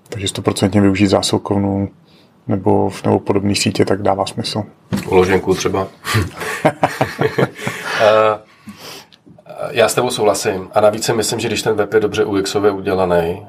[0.10, 1.90] Takže 100% využít zásilkovnu
[2.48, 4.64] nebo, nebo podobné sítě, tak dává smysl.
[5.08, 5.88] Uloženku třeba.
[9.70, 10.70] Já s tebou souhlasím.
[10.74, 13.46] A navíc si myslím, že když ten web je dobře UXově udělaný,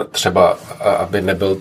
[0.00, 0.58] eh, třeba
[0.98, 1.56] aby nebyl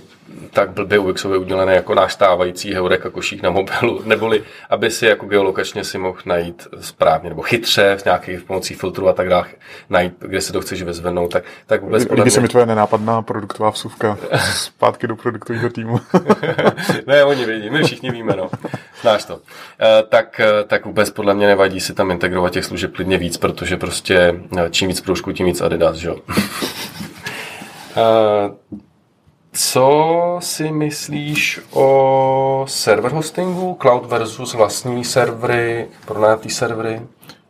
[0.52, 5.26] tak blbě UXově udělaný jako náš stávající Heureka košík na mobilu, neboli aby si jako
[5.26, 9.46] geolokačně si mohl najít správně nebo chytře v nějakých pomocí filtru a tak dále
[9.90, 12.32] najít, kde se to chceš vyzvednout, tak, tak vůbec Líbí mě...
[12.32, 14.18] se mi tvoje nenápadná produktová vsuvka
[14.54, 16.00] zpátky do produktového týmu.
[17.08, 18.50] ne, oni vědí, my všichni víme, no.
[19.02, 19.40] Znáš to.
[19.82, 23.38] E, tak, eh, tak vůbec podle mě nevadí si tam integrovat těch služeb klidně víc,
[23.38, 26.18] protože prostě eh, čím víc proužků, tím víc Adidas, že jo.
[29.60, 37.02] Co si myslíš o server hostingu, cloud versus vlastní servery, pronajatý servery?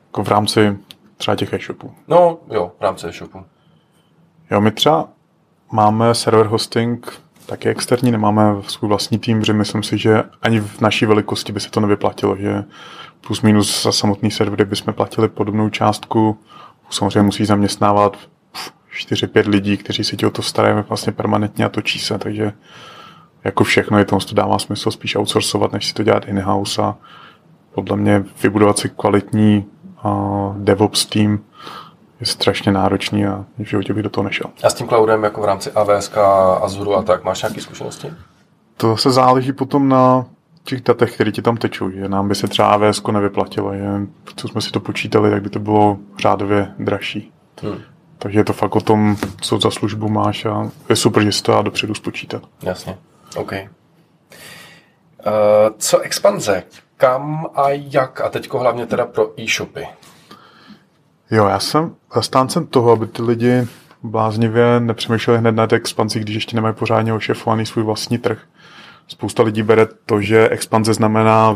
[0.06, 0.78] Jako v rámci
[1.18, 1.94] třeba těch e-shopů.
[2.08, 3.46] No, jo, v rámci e-shopu.
[4.52, 5.10] Jo, my třeba
[5.72, 10.82] máme server hosting taky externí, nemáme svůj vlastní tým, že myslím si, že ani v
[10.82, 12.64] naší velikosti by se to nevyplatilo, že
[13.28, 16.38] plus minus za samotný servery bychom platili podobnou částku.
[16.90, 18.18] Samozřejmě musí zaměstnávat
[18.94, 22.54] 4-5 lidí, kteří si tě o to starají vlastně permanentně a točí se, takže
[23.44, 26.96] jako všechno je to, to dává smysl spíš outsourcovat, než si to dělat in-house a
[27.74, 29.66] podle mě vybudovat si kvalitní
[30.06, 31.40] uh, DevOps tým
[32.20, 34.50] je strašně náročný a v životě bych do toho nešel.
[34.64, 36.12] A s tím cloudem jako v rámci AWS,
[36.62, 38.14] Azure a tak, máš nějaké zkušenosti?
[38.78, 40.26] To se záleží potom na
[40.64, 41.92] těch datech, které ti tam tečou.
[41.92, 43.74] Že nám by se třeba AWS nevyplatilo.
[43.74, 43.84] Že
[44.36, 47.32] co jsme si to počítali, tak by to bylo řádově dražší.
[47.62, 47.78] Hmm.
[48.20, 51.44] Takže je to fakt o tom, co za službu máš a je super, že si
[51.44, 52.44] to dá dopředu spočítat.
[52.62, 52.98] Jasně,
[53.36, 53.52] OK.
[53.52, 53.60] Uh,
[55.78, 56.64] co expanze?
[56.98, 58.22] Kam a jak?
[58.22, 59.88] A teďko hlavně teda pro e-shopy.
[61.32, 63.68] Jo, já jsem zastáncem toho, aby ty lidi
[64.04, 68.40] bláznivě nepřemýšleli hned na té expanzi, když ještě nemají pořádně ošefovaný svůj vlastní trh.
[69.08, 71.56] Spousta lidí bere to, že expanze znamená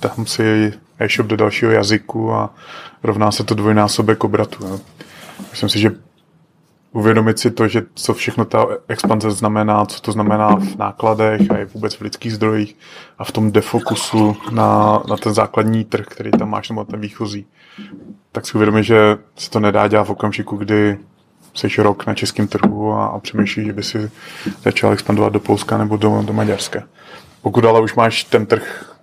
[0.00, 2.54] tam si e-shop do dalšího jazyku a
[3.02, 4.66] rovná se to dvojnásobek obratu.
[4.66, 4.80] Jo.
[5.50, 5.90] Myslím si, že
[6.92, 11.56] uvědomit si to, že co všechno ta expanze znamená, co to znamená v nákladech a
[11.58, 12.76] je vůbec v lidských zdrojích
[13.18, 17.46] a v tom defokusu na, na ten základní trh, který tam máš, nebo ten výchozí,
[18.32, 20.98] tak si uvědomit, že se to nedá dělat v okamžiku, kdy
[21.54, 24.10] jsi rok na českém trhu a, a přemýšlíš, že by si
[24.62, 26.82] začal expandovat do Polska nebo do, do Maďarska.
[27.42, 28.96] Pokud ale už máš ten trh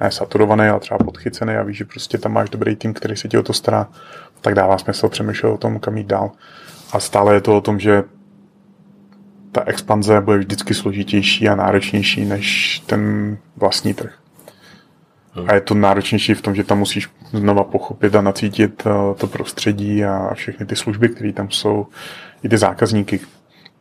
[0.00, 3.28] ne saturovaný, ale třeba podchycený a víš, že prostě tam máš dobrý tým, který se
[3.28, 3.88] ti o to stará,
[4.42, 6.30] tak dává smysl přemýšlet o tom, kam jít dál.
[6.92, 8.04] A stále je to o tom, že
[9.52, 14.12] ta expanze bude vždycky složitější a náročnější než ten vlastní trh.
[15.34, 15.50] Hmm.
[15.50, 19.26] A je to náročnější v tom, že tam musíš znova pochopit a nacítit eh, to
[19.26, 21.86] prostředí a všechny ty služby, které tam jsou,
[22.42, 23.20] i ty zákazníky.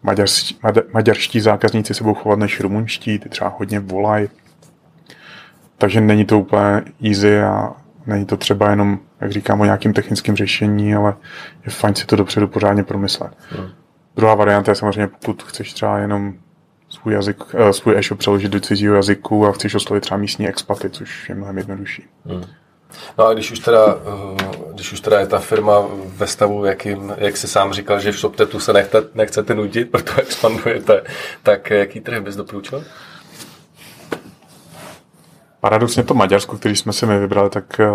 [0.04, 0.60] Maďarští,
[0.94, 4.28] maďarští zákazníci se budou chovat než rumunští, ty třeba hodně volají.
[5.78, 7.74] Takže není to úplně easy a
[8.06, 11.14] není to třeba jenom, jak říkám, o nějakým technickém řešení, ale
[11.66, 13.32] je fajn si to dopředu pořádně promyslet.
[13.50, 13.70] Hmm.
[14.16, 16.34] Druhá varianta je samozřejmě, pokud chceš třeba jenom
[16.90, 20.90] svůj, jazyk, uh, svůj e-shop přeložit do cizího jazyku a chceš oslovit třeba místní expaty,
[20.90, 22.06] což je mnohem jednodušší.
[22.26, 22.44] Hmm.
[23.18, 25.74] No a když už, teda, eh, když už teda je ta firma
[26.04, 30.22] ve stavu, jakým, jak jsi sám říkal, že v ShopTetu se nechte, nechcete nudit, proto
[30.22, 31.04] expandujete,
[31.44, 32.84] tak jaký trh bys doporučil?
[35.62, 37.88] Paradoxně to Maďarsko, který jsme si my vybrali, tak eh,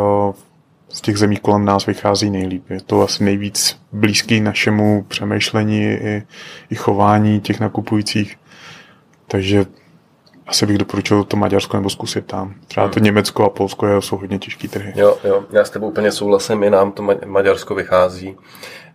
[0.89, 2.71] z těch zemí kolem nás vychází nejlíp.
[2.71, 6.27] Je to asi nejvíc blízký našemu přemýšlení i,
[6.71, 8.37] i chování těch nakupujících.
[9.29, 9.67] Takže
[10.47, 12.55] asi bych doporučil to Maďarsko nebo zkusit tam.
[12.69, 13.05] Třeba to hmm.
[13.05, 14.93] Německo a Polsko jsou hodně těžký trhy.
[14.97, 18.37] Jo, jo, já s tebou úplně souhlasím, i nám to Maďarsko vychází.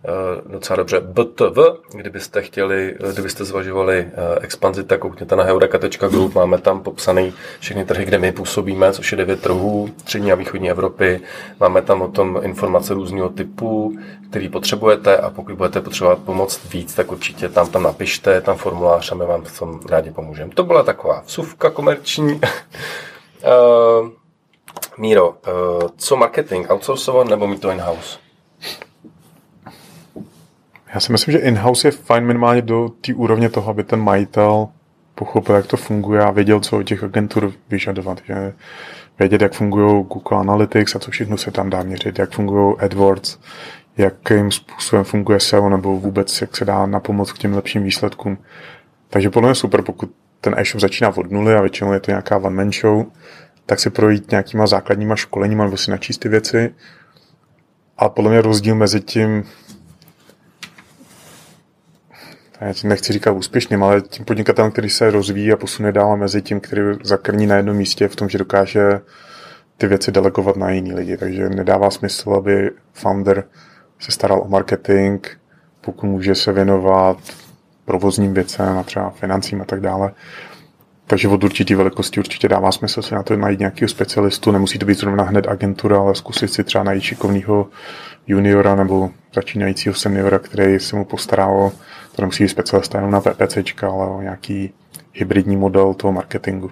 [0.04, 1.00] Eh, docela dobře.
[1.00, 1.58] BTV,
[1.94, 7.84] kdybyste chtěli, eh, kdybyste zvažovali eh, expanzi, tak koukněte na heureka.group, máme tam popsaný všechny
[7.84, 11.20] trhy, kde my působíme, což je devět trhů střední a východní Evropy.
[11.60, 13.98] Máme tam o tom informace různého typu,
[14.30, 19.12] který potřebujete a pokud budete potřebovat pomoc víc, tak určitě tam tam napište, tam formulář
[19.12, 20.50] a my vám v tom rádi pomůžeme.
[20.54, 22.40] To byla taková vsuvka komerční.
[24.98, 25.34] Míro,
[25.96, 28.21] co marketing, outsourcovat nebo mít to in-house?
[30.94, 34.68] Já si myslím, že in-house je fajn minimálně do té úrovně toho, aby ten majitel
[35.14, 38.20] pochopil, jak to funguje a věděl, co od těch agentur vyžadovat.
[38.24, 38.52] Že
[39.18, 43.38] vědět, jak fungují Google Analytics a co všechno se tam dá měřit, jak fungují AdWords,
[43.96, 48.38] jakým způsobem funguje SEO nebo vůbec, jak se dá na pomoc k těm lepším výsledkům.
[49.10, 52.36] Takže podle mě super, pokud ten e-shop začíná od nuly a většinou je to nějaká
[52.36, 53.04] one-man show,
[53.66, 56.74] tak si projít nějakýma základníma školeníma nebo si načíst ty věci.
[57.98, 59.44] A podle mě rozdíl mezi tím,
[62.66, 66.60] já nechci říkat úspěšným, ale tím podnikatelem, který se rozvíjí a posune dál mezi tím,
[66.60, 69.00] který zakrní na jednom místě v tom, že dokáže
[69.76, 71.16] ty věci delegovat na jiný lidi.
[71.16, 73.44] Takže nedává smysl, aby founder
[73.98, 75.26] se staral o marketing,
[75.80, 77.18] pokud může se věnovat
[77.84, 80.12] provozním věcem a třeba financím a tak dále.
[81.06, 84.50] Takže od určitý velikosti určitě dává smysl si na to najít nějakého specialistu.
[84.50, 87.68] Nemusí to být zrovna hned agentura, ale zkusit si třeba najít šikovného
[88.26, 91.72] juniora nebo začínajícího seniora, který se mu postará o
[92.16, 94.72] to nemusí být specialista jenom na PPC, ale o nějaký
[95.12, 96.70] hybridní model toho marketingu.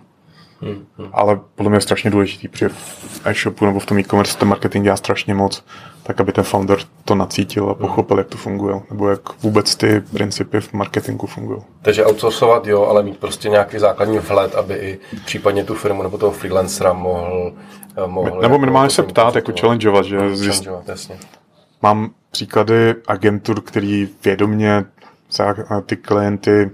[0.62, 1.08] Hmm, hmm.
[1.12, 4.84] Ale podle mě je strašně důležitý, protože v e-shopu nebo v tom e-commerce ten marketing
[4.84, 5.64] dělá strašně moc,
[6.02, 10.00] tak aby ten founder to nacítil a pochopil, jak to funguje, nebo jak vůbec ty
[10.00, 11.60] principy v marketingu fungují.
[11.82, 16.18] Takže outsourcovat, jo, ale mít prostě nějaký základní vhled, aby i případně tu firmu nebo
[16.18, 17.52] toho freelancera mohl...
[17.96, 21.18] Eh, mohl nebo jako minimálně se ptát, jako challengeovat, že challengeovat, jasně.
[21.82, 24.84] Mám příklady agentur, který vědomě
[25.30, 25.54] za
[25.86, 26.70] ty klienty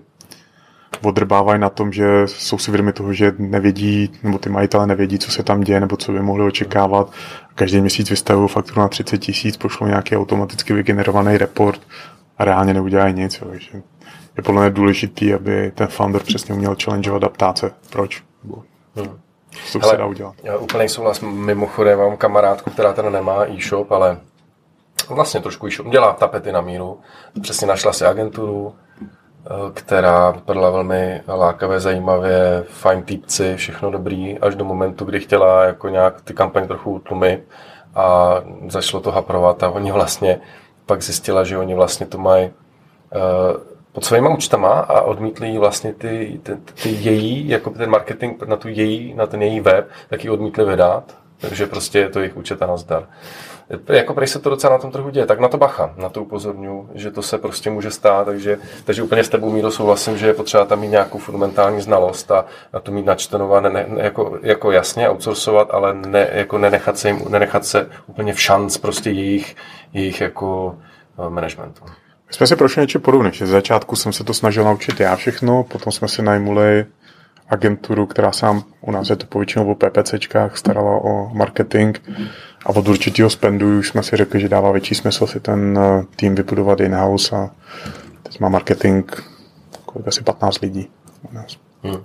[1.02, 5.30] odrbávají na tom, že jsou si vědomi toho, že nevědí, nebo ty majitele nevědí, co
[5.30, 7.12] se tam děje, nebo co by mohli očekávat.
[7.54, 11.80] Každý měsíc vystavují fakturu na 30 tisíc, pošlou nějaký automaticky vygenerovaný report
[12.38, 13.38] a reálně neudělají nic.
[13.40, 13.48] Jo.
[13.50, 13.82] Takže
[14.36, 18.22] je podle mě důležitý, aby ten founder přesně uměl challengeovat a ptát se, proč.
[18.96, 19.18] Hmm.
[19.66, 20.34] Co Hele, se dá udělat.
[20.42, 21.20] Já úplně souhlas.
[21.20, 24.18] Mimochodem mám kamarádku, která teda nemá e-shop, ale
[25.14, 25.88] vlastně trošku e-shop.
[25.88, 27.00] Dělá tapety na míru.
[27.42, 28.74] Přesně našla si agenturu,
[29.50, 35.64] Eh, která vypadala velmi lákavé, zajímavě, fajn týpci, všechno dobrý, až do momentu, kdy chtěla
[35.64, 37.48] jako nějak ty kampaň trochu utlumit
[37.94, 38.34] a
[38.68, 40.40] zašlo to haprovat a oni vlastně
[40.86, 42.50] pak zjistila, že oni vlastně to mají uh,
[43.92, 48.68] pod svýma účtama a odmítli vlastně ty, ty, ty její, jako ten marketing na, tu
[48.68, 52.62] její, na ten její web, tak ji odmítli vydat, takže prostě je to jejich účet
[52.62, 53.06] a nazdar.
[53.88, 56.22] Jako prej se to docela na tom trhu děje, tak na to bacha, na to
[56.22, 60.26] upozorňuji, že to se prostě může stát, takže, takže úplně s tebou Míro souhlasím, že
[60.26, 63.86] je potřeba tam mít nějakou fundamentální znalost a, a to mít načteno a ne, ne,
[63.96, 68.76] jako, jako jasně outsourcovat, ale ne, jako nenechat se, jim, nenechat se úplně v šanc
[68.76, 69.56] prostě jejich,
[69.92, 70.78] jejich jako
[71.16, 71.84] uh, managementu.
[72.28, 75.16] My jsme si prošli něco podobné, že z začátku jsem se to snažil naučit já
[75.16, 76.86] všechno, potom jsme si najmuli
[77.48, 81.98] agenturu, která sám u nás je to povětšinou o PPCčkách, starala o marketing
[82.66, 86.04] a od určitého spendu už jsme si řekli, že dává větší smysl si ten eh,
[86.16, 87.50] tým vybudovat in-house a
[88.22, 89.12] teď má marketing
[89.96, 90.90] kolik asi 15 lidí
[91.32, 91.56] u nás.
[91.82, 91.94] Hmm.
[91.94, 92.00] Uh,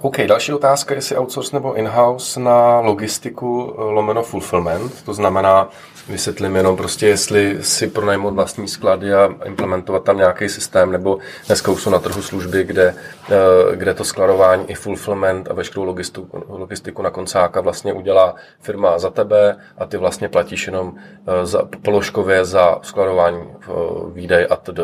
[0.00, 5.68] OK, další otázka, jestli outsource nebo in-house na logistiku eh, lomeno fulfillment, to znamená
[6.08, 11.72] vysvětlím jenom prostě, jestli si pronajmout vlastní sklady a implementovat tam nějaký systém, nebo dneska
[11.72, 12.94] jsou na trhu služby, kde,
[13.30, 18.98] eh, kde to skladování i fulfillment a veškerou logistiku, logistiku na koncáka vlastně udělá firma
[18.98, 20.94] za tebe a ty vlastně platíš jenom
[21.26, 23.72] eh, za, položkově za skladování eh,
[24.12, 24.80] výdej a td.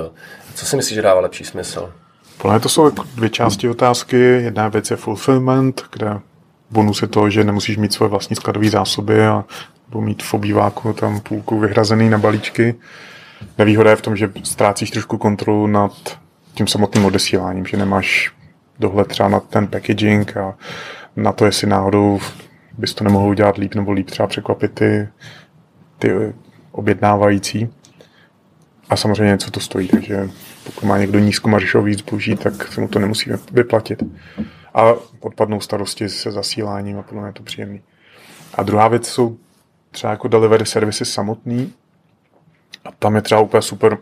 [0.55, 1.93] Co si myslíš, že dává lepší smysl?
[2.39, 4.16] Podle to jsou dvě části otázky.
[4.16, 6.20] Jedna věc je fulfillment, kde
[6.70, 9.45] bonus je to, že nemusíš mít svoje vlastní skladové zásoby a
[9.93, 12.74] budu mít v obýváku tam půlku vyhrazený na balíčky.
[13.59, 16.18] Nevýhoda je v tom, že ztrácíš trošku kontrolu nad
[16.55, 18.32] tím samotným odesíláním, že nemáš
[18.78, 20.55] dohled třeba na ten packaging a
[21.16, 22.20] na to, jestli náhodou
[22.78, 25.09] bys to nemohl udělat líp nebo líp třeba překvapit ty,
[25.99, 26.34] ty
[26.72, 27.68] objednávající.
[28.90, 30.30] A samozřejmě něco to stojí, takže
[30.64, 34.03] pokud má někdo nízkomaržový zboží, tak se mu to nemusí vyplatit.
[34.74, 37.80] A odpadnou starosti se zasíláním a podle mě je to příjemný.
[38.55, 39.36] A druhá věc jsou
[39.93, 41.72] třeba jako delivery servisy samotný.
[42.84, 43.99] A tam je třeba úplně super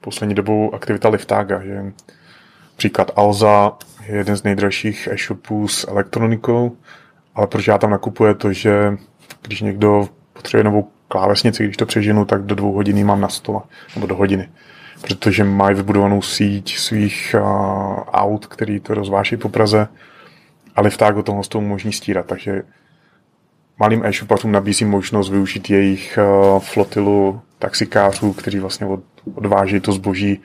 [0.00, 1.92] poslední dobou aktivita Liftaga, že
[2.76, 3.72] příklad Alza
[4.06, 6.76] je jeden z nejdražších e-shopů s elektronikou,
[7.34, 8.96] ale proč já tam nakupuje to, že
[9.42, 13.60] když někdo potřebuje novou klávesnici, když to přežinu, tak do dvou hodin mám na stole,
[13.94, 14.48] nebo do hodiny.
[15.00, 17.42] Protože mají vybudovanou síť svých uh,
[18.12, 19.88] aut, který to rozváží po Praze
[20.76, 22.62] a Liftago toho s tou možní stírat, takže
[23.78, 29.00] malým e-shopařům nabízí možnost využít jejich uh, flotilu taxikářů, kteří vlastně od,
[29.34, 30.40] odváží to zboží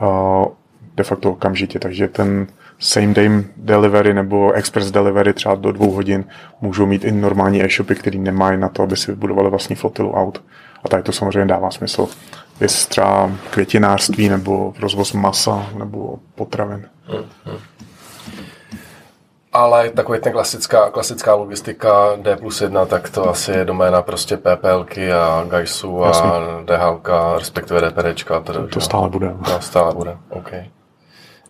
[0.00, 0.46] uh,
[0.96, 1.78] de facto okamžitě.
[1.78, 2.46] Takže ten
[2.78, 6.24] same day delivery nebo express delivery třeba do dvou hodin
[6.60, 10.44] můžou mít i normální e-shopy, který nemají na to, aby si vybudovali vlastní flotilu aut.
[10.84, 12.08] A tady to samozřejmě dává smysl.
[12.60, 16.88] Je třeba květinářství nebo rozvoz masa nebo potravin.
[17.06, 17.75] Hmm, hmm
[19.56, 24.36] ale takový ten klasická, klasická logistika D plus 1, tak to asi je doména prostě
[24.36, 26.30] PPLky a Gajsu a Jasně.
[26.64, 28.40] DHLK, respektive DPDčka.
[28.40, 29.34] Tedy, to, to stále bude.
[29.44, 30.50] To stále bude, OK.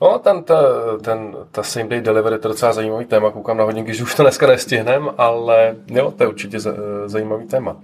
[0.02, 0.57] No, ten, ten,
[1.02, 4.14] ten, ta same day delivery, to je docela zajímavý téma, koukám na hodinky, že už
[4.14, 6.59] to dneska nestihnem, ale jo, to je určitě
[7.07, 7.76] zajímavý téma.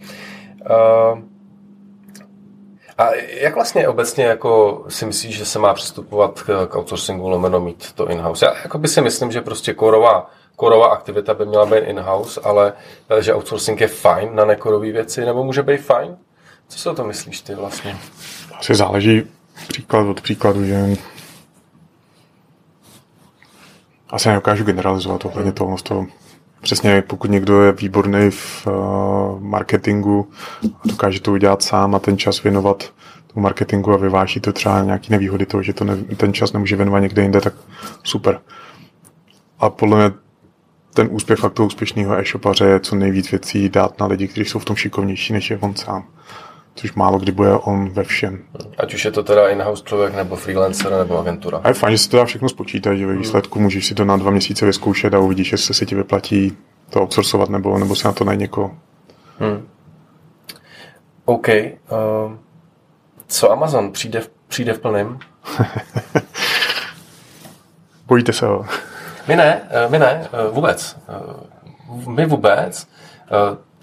[0.71, 1.19] Uh,
[2.99, 7.61] a jak vlastně obecně jako si myslíš, že se má přistupovat k, k outsourcingu lomeno
[7.61, 8.47] mít to in-house?
[8.47, 12.73] Já jako by si myslím, že prostě korová, korová aktivita by měla být in-house, ale
[13.11, 16.17] eh, že outsourcing je fajn na nekorové věci, nebo může být fajn?
[16.69, 17.99] Co si o to myslíš ty vlastně?
[18.59, 19.23] Asi záleží
[19.69, 20.97] příklad od příkladu, že
[24.11, 26.07] asi neukážu generalizovat ohledně toho, toho
[26.63, 30.29] Přesně, pokud někdo je výborný v uh, marketingu
[30.65, 32.93] a dokáže to udělat sám a ten čas věnovat
[33.27, 36.77] tomu marketingu a vyváží to třeba nějaký nevýhody toho, že to ne, ten čas nemůže
[36.77, 37.55] věnovat někde jinde, tak
[38.03, 38.41] super.
[39.59, 40.17] A podle mě
[40.95, 44.59] ten úspěch fakt toho úspěšného e-shopaře je co nejvíc věcí dát na lidi, kteří jsou
[44.59, 46.05] v tom šikovnější, než je on sám.
[46.75, 48.39] Což málo kdy bude on ve všem.
[48.79, 51.61] Ať už je to teda in-house člověk, nebo freelancer, nebo agentura.
[51.65, 54.05] A je fajn, že si to dá všechno spočítat, že ve výsledku můžeš si to
[54.05, 56.57] na dva měsíce vyzkoušet a uvidíš, jestli se ti vyplatí
[56.91, 58.77] to outsourcovat, nebo, nebo se na to najít někoho.
[59.39, 59.69] Hmm.
[61.25, 61.49] OK.
[61.49, 62.33] Uh,
[63.27, 63.93] co Amazon?
[63.93, 65.19] Přijde v, přijde v plném?
[68.07, 68.67] Bojíte se ho?
[69.29, 70.99] My ne, my ne, vůbec.
[72.09, 72.89] My vůbec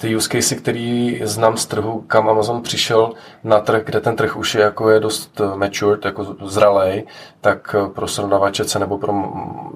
[0.01, 4.37] ty use casey, který znám z trhu, kam Amazon přišel na trh, kde ten trh
[4.37, 7.07] už je, jako je dost matured, jako zralej,
[7.41, 9.13] tak pro srovnavače nebo pro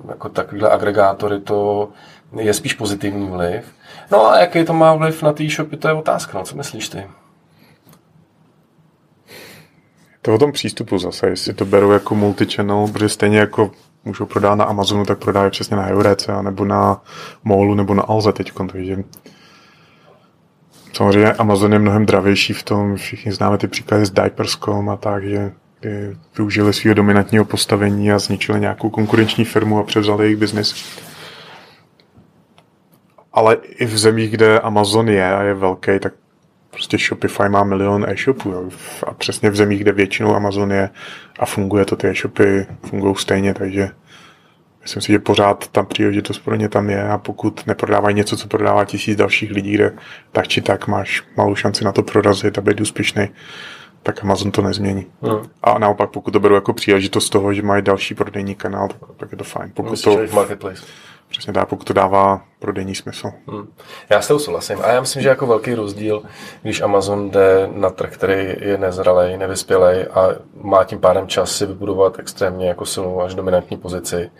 [0.07, 1.89] jako takovýhle agregátory to
[2.35, 3.65] je spíš pozitivní vliv.
[4.11, 6.89] No a jaký to má vliv na ty e-shopy, to je otázka, no, co myslíš
[6.89, 7.07] ty?
[10.21, 13.71] To o tom přístupu zase, jestli to berou jako multi-channel, protože stejně jako
[14.05, 17.01] můžou prodávat na Amazonu, tak prodávají přesně na Eurece, nebo na
[17.43, 18.51] Molu, nebo na Alze teď.
[18.71, 18.97] Takže
[20.93, 25.23] samozřejmě Amazon je mnohem dravější v tom, všichni známe ty příklady s Diapers.com a tak,
[25.23, 25.51] že
[26.37, 30.99] využili svého dominantního postavení a zničili nějakou konkurenční firmu a převzali jejich biznis.
[33.33, 36.13] Ale i v zemích, kde Amazon je a je velký, tak
[36.69, 38.69] prostě Shopify má milion e-shopů.
[39.07, 40.89] A přesně v zemích, kde většinou Amazon je
[41.39, 43.89] a funguje to, ty e-shopy fungují stejně, takže
[44.83, 48.47] myslím si, že pořád tam příležitost pro ně tam je a pokud neprodávají něco, co
[48.47, 49.93] prodává tisíc dalších lidí, kde
[50.31, 53.29] tak či tak máš malou šanci na to prorazit a být úspěšný,
[54.03, 55.05] tak Amazon to nezmění.
[55.21, 55.49] Hmm.
[55.63, 59.37] A naopak, pokud to beru jako příležitost toho, že mají další prodejní kanál, tak je
[59.37, 59.71] to fajn.
[59.73, 60.83] Pokud Myslíš, to, marketplace.
[61.29, 63.31] Přesně tak, pokud to dává prodejní smysl.
[63.47, 63.67] Hmm.
[64.09, 64.79] Já s tou souhlasím.
[64.83, 66.23] A já myslím, že jako velký rozdíl,
[66.61, 70.29] když Amazon jde na trh, který je nezralej, nevyspělej a
[70.63, 74.31] má tím pádem čas si vybudovat extrémně jako silnou až dominantní pozici,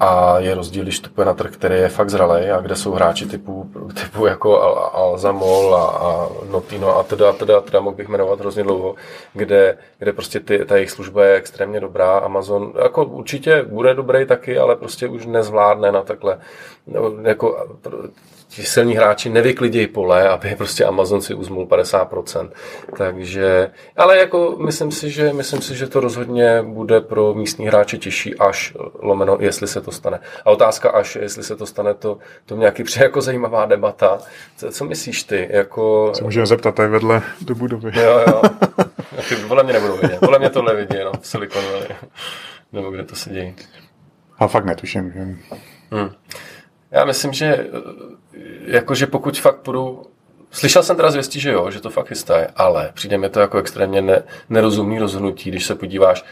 [0.00, 3.26] a je rozdíl, když vstupuje na trh, který je fakt zralý a kde jsou hráči
[3.26, 3.70] typu,
[4.02, 4.62] typu jako
[4.94, 8.94] Alzamol a, a Notino a teda, teda, teda mohl bych jmenovat hrozně dlouho,
[9.32, 12.18] kde, kde prostě ty, ta jejich služba je extrémně dobrá.
[12.18, 16.38] Amazon jako určitě bude dobrý taky, ale prostě už nezvládne na takhle
[16.86, 17.66] no, jako
[18.48, 22.50] ti silní hráči nevyklidějí pole, aby prostě Amazon si uzmul 50%.
[22.96, 27.98] Takže, ale jako myslím si, že, myslím si, že to rozhodně bude pro místní hráče
[27.98, 30.20] těžší, až lomeno, jestli se to stane.
[30.44, 34.18] A otázka až, jestli se to stane, to, to nějaký přeje jako zajímavá debata.
[34.56, 35.48] Co, co myslíš ty?
[35.50, 36.12] Jako...
[36.14, 37.92] Se můžeme zeptat tady vedle do budovy.
[38.00, 38.42] Jo, jo.
[39.48, 40.20] Podle mě nebudou vidět.
[40.20, 41.88] Podle mě tohle vidí, no, v Silicon Valley.
[42.72, 43.54] Nebo kde to se děje.
[44.38, 45.12] A fakt netuším.
[45.12, 45.20] Že...
[45.90, 46.10] Hmm.
[46.90, 47.66] Já myslím, že
[48.66, 50.02] jakože pokud fakt půjdu
[50.50, 53.58] Slyšel jsem teda zvěstí, že jo, že to fakt chystají, ale přijde mi to jako
[53.58, 56.24] extrémně ne, nerozumný rozhodnutí, když se podíváš,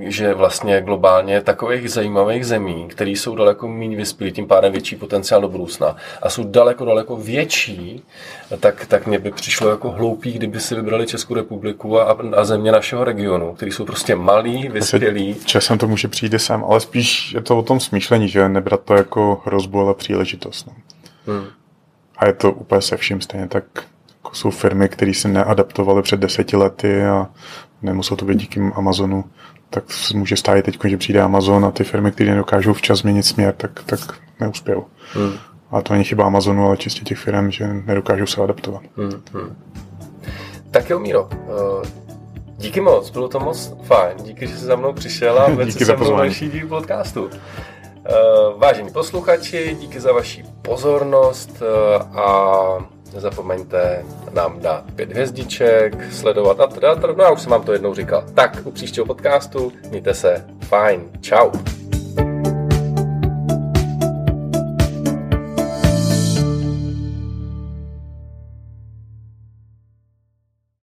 [0.00, 5.40] že vlastně globálně takových zajímavých zemí, které jsou daleko méně vyspělé, tím pádem větší potenciál
[5.40, 8.02] do budoucna a jsou daleko, daleko větší,
[8.60, 12.72] tak, tak mě by přišlo jako hloupý, kdyby si vybrali Českou republiku a, a země
[12.72, 15.34] našeho regionu, které jsou prostě malý, vyspělý.
[15.44, 18.94] Časem to může přijít sem, ale spíš je to o tom smýšlení, že nebrat to
[18.94, 20.66] jako hrozbu, ale příležitost.
[20.66, 20.72] No.
[21.26, 21.46] Hmm.
[22.16, 23.64] A je to úplně se vším stejně tak
[24.26, 27.28] jako jsou firmy, které se neadaptovaly před deseti lety a
[27.82, 29.24] nemuselo to být díky Amazonu,
[29.70, 33.54] tak může stát teď, že přijde Amazon a ty firmy, které nedokážou včas změnit směr,
[33.56, 34.00] tak, tak
[34.40, 34.84] neuspějou.
[35.14, 35.32] Hmm.
[35.70, 38.82] A to není chyba Amazonu, ale čistě těch firm, že nedokážou se adaptovat.
[38.96, 39.22] Hmm.
[39.32, 39.56] Hmm.
[40.70, 41.22] Tak jo, Míro.
[41.22, 41.84] Uh,
[42.58, 44.16] díky moc, bylo to moc fajn.
[44.22, 46.34] Díky, že jsi za mnou přišel a díky za pozvání.
[46.34, 47.24] díl podcastu.
[47.24, 47.30] Uh,
[48.60, 56.66] vážení posluchači, díky za vaši pozornost uh, a nezapomeňte nám dát pět hvězdiček, sledovat a
[56.66, 58.24] teda, no já už jsem vám to jednou říkal.
[58.34, 61.02] Tak, u příštího podcastu mějte se fajn.
[61.20, 61.50] Čau.